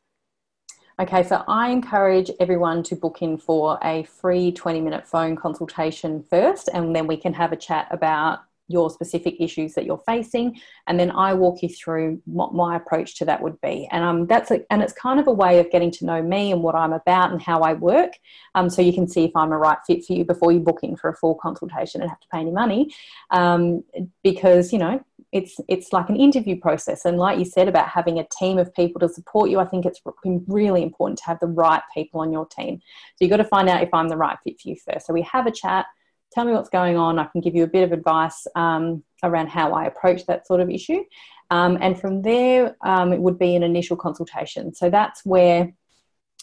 Okay, 1.01 1.25
so 1.25 1.43
I 1.49 1.71
encourage 1.71 2.31
everyone 2.39 2.85
to 2.85 2.95
book 2.95 3.21
in 3.21 3.37
for 3.37 3.81
a 3.83 4.05
free 4.05 4.53
20 4.53 4.81
minute 4.81 5.05
phone 5.05 5.35
consultation 5.35 6.23
first, 6.31 6.69
and 6.73 6.95
then 6.95 7.09
we 7.09 7.17
can 7.17 7.35
have 7.35 7.51
a 7.51 7.57
chat 7.57 7.89
about 7.91 8.45
your 8.69 8.89
specific 8.91 9.35
issues 9.41 9.75
that 9.75 9.85
you're 9.85 10.03
facing 10.07 10.59
and 10.87 10.99
then 10.99 11.11
i 11.11 11.35
walk 11.35 11.63
you 11.63 11.69
through 11.69 12.19
what 12.25 12.55
my 12.55 12.77
approach 12.77 13.15
to 13.15 13.23
that 13.27 13.43
would 13.43 13.61
be. 13.61 13.87
And 13.93 14.03
um, 14.03 14.27
that's 14.27 14.51
a, 14.51 14.65
and 14.73 14.83
it's 14.83 14.95
kind 14.95 15.21
of 15.21 15.27
a 15.27 15.33
way 15.33 15.59
of 15.61 15.71
getting 15.71 15.91
to 15.91 16.07
know 16.07 16.23
me 16.23 16.51
and 16.51 16.63
what 16.63 16.75
i'm 16.75 16.95
about 16.95 17.31
and 17.31 17.43
how 17.43 17.61
i 17.61 17.75
work 17.75 18.13
um, 18.55 18.71
so 18.71 18.81
you 18.81 18.95
can 18.95 19.07
see 19.07 19.25
if 19.25 19.33
i'm 19.37 19.53
a 19.53 19.59
right 19.59 19.77
fit 19.87 20.03
for 20.07 20.15
you 20.15 20.25
before 20.25 20.51
you 20.51 20.61
book 20.61 20.81
in 20.83 20.97
for 20.97 21.11
a 21.11 21.17
full 21.17 21.35
consultation 21.35 22.01
and 22.01 22.09
have 22.09 22.21
to 22.21 22.29
pay 22.29 22.39
any 22.39 22.53
money 22.53 22.95
um, 23.31 23.85
because 24.23 24.73
you 24.73 24.79
know 24.79 24.99
it's 25.35 25.57
it's 25.69 25.93
like 25.93 26.09
an 26.09 26.17
interview 26.17 26.59
process. 26.59 27.05
And 27.05 27.19
like 27.19 27.39
you 27.39 27.45
said 27.45 27.69
about 27.69 27.89
having 27.89 28.19
a 28.21 28.27
team 28.39 28.57
of 28.57 28.73
people 28.73 29.01
to 29.01 29.09
support 29.09 29.51
you 29.51 29.59
i 29.59 29.67
think 29.67 29.85
it's 29.85 30.01
really 30.47 30.83
important 30.83 31.19
to 31.19 31.25
have 31.25 31.41
the 31.41 31.49
right 31.49 31.83
people 31.93 32.21
on 32.21 32.33
your 32.33 32.47
team. 32.47 32.81
So 33.17 33.17
you've 33.21 33.31
got 33.31 33.39
to 33.39 33.45
find 33.45 33.69
out 33.69 33.83
if 33.83 33.93
i'm 33.93 34.09
the 34.09 34.17
right 34.17 34.39
fit 34.45 34.61
for 34.61 34.69
you 34.69 34.77
first. 34.77 35.07
So 35.07 35.13
we 35.13 35.23
have 35.23 35.47
a 35.47 35.51
chat. 35.51 35.87
Tell 36.33 36.45
me 36.45 36.53
what's 36.53 36.71
going 36.71 36.97
on. 36.97 37.19
I 37.19 37.27
can 37.27 37.41
give 37.41 37.55
you 37.55 37.65
a 37.65 37.69
bit 37.77 37.83
of 37.83 37.93
advice 37.93 38.47
um, 38.55 39.03
around 39.23 39.49
how 39.49 39.73
i 39.73 39.85
approach 39.87 40.25
that 40.27 40.47
sort 40.47 40.61
of 40.61 40.71
issue. 40.71 41.03
Um, 41.51 41.79
and 41.81 42.01
from 42.01 42.23
there 42.23 42.77
um, 42.85 43.13
it 43.13 43.21
would 43.21 43.39
be 43.39 43.57
an 43.57 43.65
initial 43.65 43.97
consultation. 43.97 44.73
So 44.73 44.89
that's 44.89 45.27
where 45.27 45.73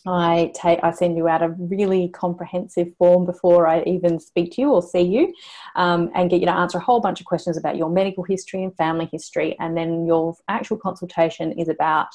I 0.05 0.51
take 0.55 0.79
I 0.83 0.91
send 0.91 1.15
you 1.17 1.27
out 1.27 1.43
a 1.43 1.49
really 1.49 2.09
comprehensive 2.09 2.95
form 2.97 3.25
before 3.25 3.67
I 3.67 3.83
even 3.83 4.19
speak 4.19 4.53
to 4.53 4.61
you 4.61 4.71
or 4.71 4.81
see 4.81 5.01
you, 5.01 5.33
um, 5.75 6.09
and 6.15 6.29
get 6.29 6.39
you 6.39 6.47
to 6.47 6.53
answer 6.53 6.79
a 6.79 6.81
whole 6.81 7.01
bunch 7.01 7.19
of 7.19 7.25
questions 7.25 7.57
about 7.57 7.77
your 7.77 7.89
medical 7.89 8.23
history 8.23 8.63
and 8.63 8.75
family 8.75 9.07
history, 9.11 9.55
and 9.59 9.77
then 9.77 10.05
your 10.05 10.35
actual 10.47 10.77
consultation 10.77 11.51
is 11.53 11.69
about 11.69 12.07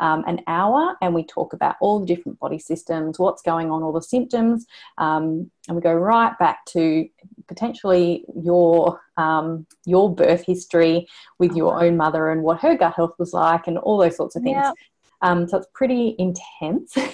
um, 0.00 0.24
an 0.26 0.40
hour, 0.46 0.96
and 1.02 1.14
we 1.14 1.22
talk 1.24 1.52
about 1.52 1.76
all 1.80 2.00
the 2.00 2.06
different 2.06 2.38
body 2.40 2.58
systems, 2.58 3.18
what's 3.18 3.42
going 3.42 3.70
on, 3.70 3.82
all 3.82 3.92
the 3.92 4.02
symptoms, 4.02 4.66
um, 4.98 5.50
and 5.68 5.76
we 5.76 5.80
go 5.82 5.92
right 5.92 6.36
back 6.38 6.64
to 6.66 7.08
potentially 7.46 8.24
your 8.42 9.00
um, 9.16 9.66
your 9.84 10.12
birth 10.12 10.44
history 10.46 11.06
with 11.38 11.54
your 11.54 11.82
own 11.82 11.96
mother 11.96 12.30
and 12.30 12.42
what 12.42 12.60
her 12.60 12.76
gut 12.76 12.94
health 12.94 13.14
was 13.18 13.32
like, 13.32 13.66
and 13.66 13.78
all 13.78 13.98
those 13.98 14.16
sorts 14.16 14.34
of 14.34 14.42
things. 14.42 14.64
Yep. 14.64 14.74
Um, 15.22 15.48
so 15.48 15.58
it's 15.58 15.68
pretty 15.74 16.16
intense. 16.18 16.94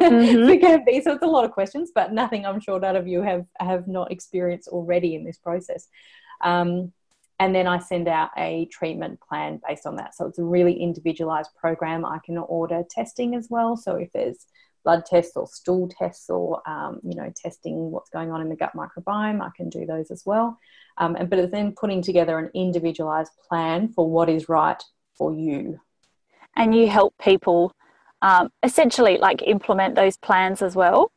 Mm-hmm. 0.00 0.48
it 0.48 0.60
can 0.62 0.84
be. 0.84 1.00
So 1.02 1.12
it's 1.12 1.22
a 1.22 1.26
lot 1.26 1.44
of 1.44 1.50
questions, 1.52 1.92
but 1.94 2.12
nothing 2.12 2.46
I'm 2.46 2.58
sure 2.58 2.80
none 2.80 2.96
of 2.96 3.06
you 3.06 3.20
have 3.20 3.44
have 3.60 3.86
not 3.86 4.10
experienced 4.10 4.68
already 4.68 5.14
in 5.14 5.24
this 5.24 5.36
process. 5.36 5.88
Um, 6.40 6.92
and 7.38 7.54
then 7.54 7.66
I 7.66 7.78
send 7.78 8.08
out 8.08 8.30
a 8.36 8.66
treatment 8.72 9.20
plan 9.20 9.60
based 9.68 9.86
on 9.86 9.96
that. 9.96 10.14
So 10.14 10.26
it's 10.26 10.38
a 10.38 10.44
really 10.44 10.74
individualized 10.74 11.50
program. 11.54 12.04
I 12.04 12.18
can 12.24 12.38
order 12.38 12.82
testing 12.88 13.34
as 13.34 13.48
well. 13.50 13.76
So 13.76 13.96
if 13.96 14.10
there's 14.12 14.46
blood 14.84 15.04
tests 15.04 15.36
or 15.36 15.46
stool 15.46 15.88
tests 15.88 16.30
or 16.30 16.66
um, 16.68 17.00
you 17.02 17.14
know 17.14 17.32
testing 17.36 17.90
what's 17.90 18.10
going 18.10 18.30
on 18.30 18.40
in 18.40 18.48
the 18.48 18.56
gut 18.56 18.72
microbiome, 18.74 19.42
I 19.42 19.50
can 19.56 19.68
do 19.68 19.86
those 19.86 20.10
as 20.10 20.22
well. 20.24 20.58
Um, 20.98 21.16
and 21.16 21.28
but 21.28 21.38
it's 21.38 21.52
then 21.52 21.74
putting 21.78 22.02
together 22.02 22.38
an 22.38 22.50
individualized 22.54 23.32
plan 23.48 23.92
for 23.92 24.08
what 24.08 24.28
is 24.28 24.48
right 24.48 24.82
for 25.16 25.34
you 25.34 25.78
and 26.56 26.74
you 26.74 26.88
help 26.88 27.14
people 27.18 27.72
um, 28.22 28.50
essentially 28.62 29.18
like 29.18 29.42
implement 29.42 29.94
those 29.94 30.16
plans 30.16 30.62
as 30.62 30.76
well 30.76 31.12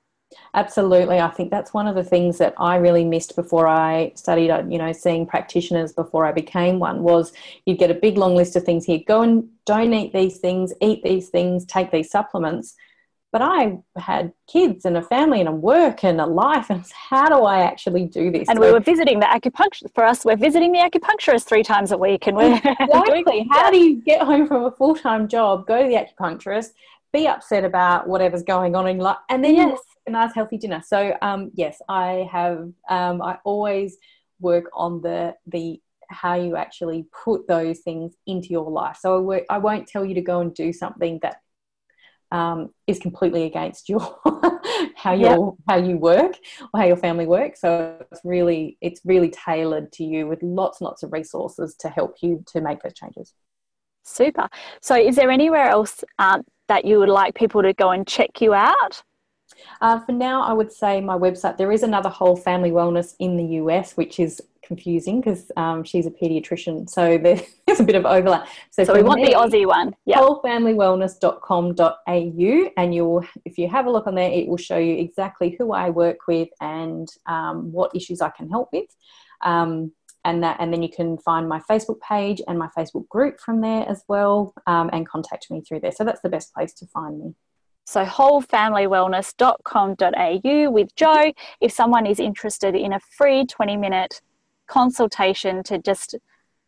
Absolutely. 0.53 1.19
I 1.19 1.29
think 1.29 1.51
that's 1.51 1.73
one 1.73 1.87
of 1.87 1.95
the 1.95 2.03
things 2.03 2.37
that 2.37 2.53
I 2.57 2.75
really 2.77 3.05
missed 3.05 3.35
before 3.35 3.67
I 3.67 4.11
studied, 4.15 4.51
uh, 4.51 4.63
you 4.67 4.77
know, 4.77 4.91
seeing 4.91 5.25
practitioners 5.25 5.93
before 5.93 6.25
I 6.25 6.31
became 6.31 6.79
one 6.79 7.03
was 7.03 7.33
you'd 7.65 7.79
get 7.79 7.91
a 7.91 7.95
big 7.95 8.17
long 8.17 8.35
list 8.35 8.55
of 8.55 8.63
things 8.63 8.85
here. 8.85 8.99
Go 9.07 9.21
and 9.21 9.47
don't 9.65 9.93
eat 9.93 10.13
these 10.13 10.37
things, 10.37 10.73
eat 10.81 11.03
these 11.03 11.29
things, 11.29 11.65
take 11.65 11.91
these 11.91 12.09
supplements. 12.09 12.75
But 13.33 13.41
I 13.41 13.79
had 13.97 14.31
kids 14.47 14.85
and 14.85 14.95
a 14.95 15.01
family 15.01 15.39
and 15.41 15.49
a 15.49 15.51
work 15.51 16.03
and 16.05 16.21
a 16.21 16.25
life. 16.25 16.69
And 16.69 16.85
how 17.09 17.27
do 17.27 17.43
I 17.43 17.61
actually 17.61 18.05
do 18.05 18.31
this? 18.31 18.47
And 18.47 18.57
so, 18.57 18.65
we 18.65 18.71
were 18.71 18.79
visiting 18.79 19.19
the 19.19 19.25
acupuncture 19.25 19.93
for 19.93 20.05
us. 20.05 20.23
We're 20.23 20.37
visiting 20.37 20.71
the 20.71 20.79
acupuncturist 20.79 21.45
three 21.45 21.63
times 21.63 21.91
a 21.91 21.97
week, 21.97 22.27
and 22.27 22.37
we're 22.37 22.55
exactly. 22.79 23.47
how 23.51 23.71
do 23.71 23.77
you 23.77 24.01
get 24.01 24.21
home 24.21 24.47
from 24.47 24.63
a 24.65 24.71
full 24.71 24.95
time 24.95 25.27
job, 25.27 25.67
go 25.67 25.81
to 25.81 25.89
the 25.89 25.95
acupuncturist, 25.95 26.69
be 27.11 27.27
upset 27.27 27.65
about 27.65 28.07
whatever's 28.07 28.43
going 28.43 28.75
on 28.75 28.87
in 28.87 28.99
life, 28.99 29.17
and 29.29 29.43
then 29.43 29.55
yes. 29.55 29.79
a 30.07 30.11
nice 30.11 30.33
healthy 30.33 30.57
dinner. 30.57 30.81
So 30.85 31.17
um, 31.21 31.51
yes, 31.55 31.81
I 31.89 32.29
have. 32.31 32.71
Um, 32.89 33.21
I 33.21 33.39
always 33.43 33.97
work 34.39 34.65
on 34.73 35.01
the 35.01 35.35
the 35.47 35.81
how 36.09 36.35
you 36.35 36.55
actually 36.55 37.07
put 37.23 37.47
those 37.47 37.79
things 37.79 38.13
into 38.27 38.49
your 38.49 38.69
life. 38.69 38.97
So 39.01 39.41
I, 39.49 39.57
won't 39.57 39.87
tell 39.87 40.05
you 40.05 40.13
to 40.13 40.21
go 40.21 40.41
and 40.41 40.53
do 40.53 40.71
something 40.71 41.19
that 41.21 41.37
um, 42.33 42.73
is 42.87 42.99
completely 42.99 43.43
against 43.43 43.87
your 43.87 44.01
how 44.95 45.13
you 45.13 45.21
yep. 45.21 45.39
how 45.69 45.77
you 45.77 45.97
work 45.97 46.35
or 46.73 46.79
how 46.79 46.85
your 46.85 46.97
family 46.97 47.27
works. 47.27 47.61
So 47.61 47.97
it's 48.11 48.21
really 48.25 48.77
it's 48.81 48.99
really 49.05 49.29
tailored 49.29 49.93
to 49.93 50.03
you 50.03 50.27
with 50.27 50.41
lots 50.41 50.81
and 50.81 50.87
lots 50.87 51.03
of 51.03 51.13
resources 51.13 51.75
to 51.79 51.89
help 51.89 52.17
you 52.21 52.43
to 52.47 52.59
make 52.59 52.81
those 52.81 52.95
changes. 52.95 53.33
Super. 54.03 54.49
So, 54.81 54.95
is 54.95 55.15
there 55.15 55.31
anywhere 55.31 55.69
else 55.69 56.03
um, 56.19 56.43
that 56.67 56.83
you 56.83 56.99
would 56.99 57.07
like 57.07 57.35
people 57.35 57.61
to 57.61 57.73
go 57.73 57.91
and 57.91 58.05
check 58.05 58.41
you 58.41 58.53
out? 58.53 59.01
Uh, 59.81 59.99
for 59.99 60.11
now, 60.11 60.43
I 60.43 60.53
would 60.53 60.71
say 60.71 61.01
my 61.01 61.17
website. 61.17 61.57
There 61.57 61.71
is 61.71 61.81
another 61.83 62.09
whole 62.09 62.35
family 62.35 62.71
wellness 62.71 63.15
in 63.19 63.37
the 63.37 63.45
US, 63.61 63.97
which 63.97 64.19
is 64.19 64.41
confusing 64.63 65.21
because 65.21 65.51
um, 65.57 65.83
she's 65.83 66.07
a 66.07 66.11
pediatrician, 66.11 66.89
so 66.89 67.17
there's 67.65 67.79
a 67.79 67.83
bit 67.83 67.95
of 67.95 68.05
overlap. 68.05 68.47
So, 68.71 68.83
so 68.83 68.93
we 68.93 69.03
want 69.03 69.21
me, 69.21 69.27
the 69.27 69.33
Aussie 69.33 69.67
one. 69.67 69.95
Yeah. 70.05 70.19
Wholefamilywellness.com.au, 70.19 72.71
and 72.77 72.95
you'll, 72.95 73.25
if 73.45 73.57
you 73.57 73.67
have 73.67 73.85
a 73.85 73.91
look 73.91 74.07
on 74.07 74.15
there, 74.15 74.31
it 74.31 74.47
will 74.47 74.55
show 74.57 74.77
you 74.77 74.95
exactly 74.95 75.55
who 75.57 75.73
I 75.73 75.89
work 75.89 76.19
with 76.27 76.47
and 76.61 77.09
um, 77.27 77.71
what 77.71 77.95
issues 77.95 78.21
I 78.21 78.29
can 78.29 78.49
help 78.49 78.69
with. 78.73 78.89
Um, 79.41 79.91
and 80.25 80.41
that, 80.41 80.55
and 80.59 80.71
then 80.71 80.81
you 80.81 80.89
can 80.89 81.17
find 81.17 81.49
my 81.49 81.59
Facebook 81.69 81.99
page 81.99 82.41
and 82.47 82.57
my 82.57 82.69
Facebook 82.77 83.09
group 83.09 83.41
from 83.41 83.59
there 83.59 83.85
as 83.89 84.05
well, 84.07 84.53
um, 84.67 84.89
and 84.93 85.05
contact 85.07 85.51
me 85.51 85.59
through 85.61 85.81
there. 85.81 85.91
So 85.91 86.05
that's 86.05 86.21
the 86.21 86.29
best 86.29 86.53
place 86.53 86.73
to 86.75 86.87
find 86.87 87.19
me. 87.19 87.35
So, 87.85 88.05
wholefamilywellness.com.au 88.05 90.71
with 90.71 90.95
Jo 90.95 91.33
If 91.59 91.71
someone 91.71 92.05
is 92.05 92.19
interested 92.19 92.75
in 92.75 92.93
a 92.93 92.99
free 92.99 93.45
20 93.45 93.77
minute 93.77 94.21
consultation 94.67 95.63
to 95.63 95.79
just, 95.79 96.15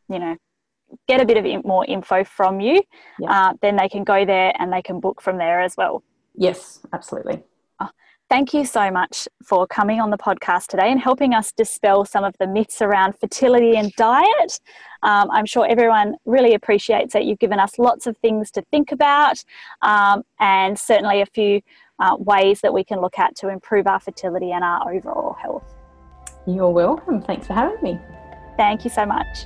you 0.10 0.20
know, 0.20 0.36
get 1.08 1.22
a 1.22 1.26
bit 1.26 1.38
of 1.38 1.66
more 1.66 1.86
info 1.86 2.24
from 2.24 2.60
you, 2.60 2.82
yeah. 3.20 3.32
uh, 3.32 3.54
then 3.62 3.76
they 3.76 3.90
can 3.90 4.04
go 4.04 4.26
there 4.26 4.54
and 4.60 4.72
they 4.72 4.82
can 4.82 5.00
book 5.00 5.22
from 5.22 5.38
there 5.38 5.62
as 5.62 5.76
well. 5.78 6.04
Yes, 6.36 6.82
absolutely. 6.94 7.44
Thank 8.28 8.56
you 8.56 8.66
so 8.66 8.90
much 8.90 9.28
for 9.44 9.68
coming 9.68 10.02
on 10.02 10.10
the 10.10 10.18
podcast 10.18 10.68
today 10.68 10.92
and 10.92 11.00
helping 11.00 11.36
us 11.36 11.52
dispel 11.52 12.06
some 12.06 12.24
of 12.24 12.36
the 12.40 12.48
myths 12.48 12.82
around 12.82 13.14
fertility 13.20 13.78
and 13.78 13.94
diet. 13.94 14.60
Um, 15.04 15.30
I'm 15.30 15.46
sure 15.46 15.68
everyone 15.70 16.16
really 16.26 16.56
appreciates 16.56 17.14
it. 17.14 17.24
You've 17.24 17.38
given 17.38 17.60
us 17.60 17.78
lots 17.78 18.08
of 18.08 18.18
things 18.18 18.50
to 18.52 18.64
think 18.72 18.92
about 18.92 19.44
um, 19.84 20.24
and 20.40 20.78
certainly 20.78 21.22
a 21.22 21.28
few 21.28 21.62
uh, 22.00 22.16
ways 22.18 22.62
that 22.62 22.74
we 22.74 22.84
can 22.84 23.00
look 23.00 23.20
at 23.20 23.36
to 23.36 23.50
improve 23.50 23.86
our 23.86 24.00
fertility 24.00 24.52
and 24.52 24.64
our 24.64 24.92
overall 24.92 25.34
health. 25.34 25.76
You're 26.48 26.72
welcome. 26.72 27.22
Thanks 27.22 27.46
for 27.46 27.54
having 27.54 27.82
me. 27.84 28.00
Thank 28.58 28.84
you 28.84 28.90
so 28.90 29.06
much. 29.06 29.46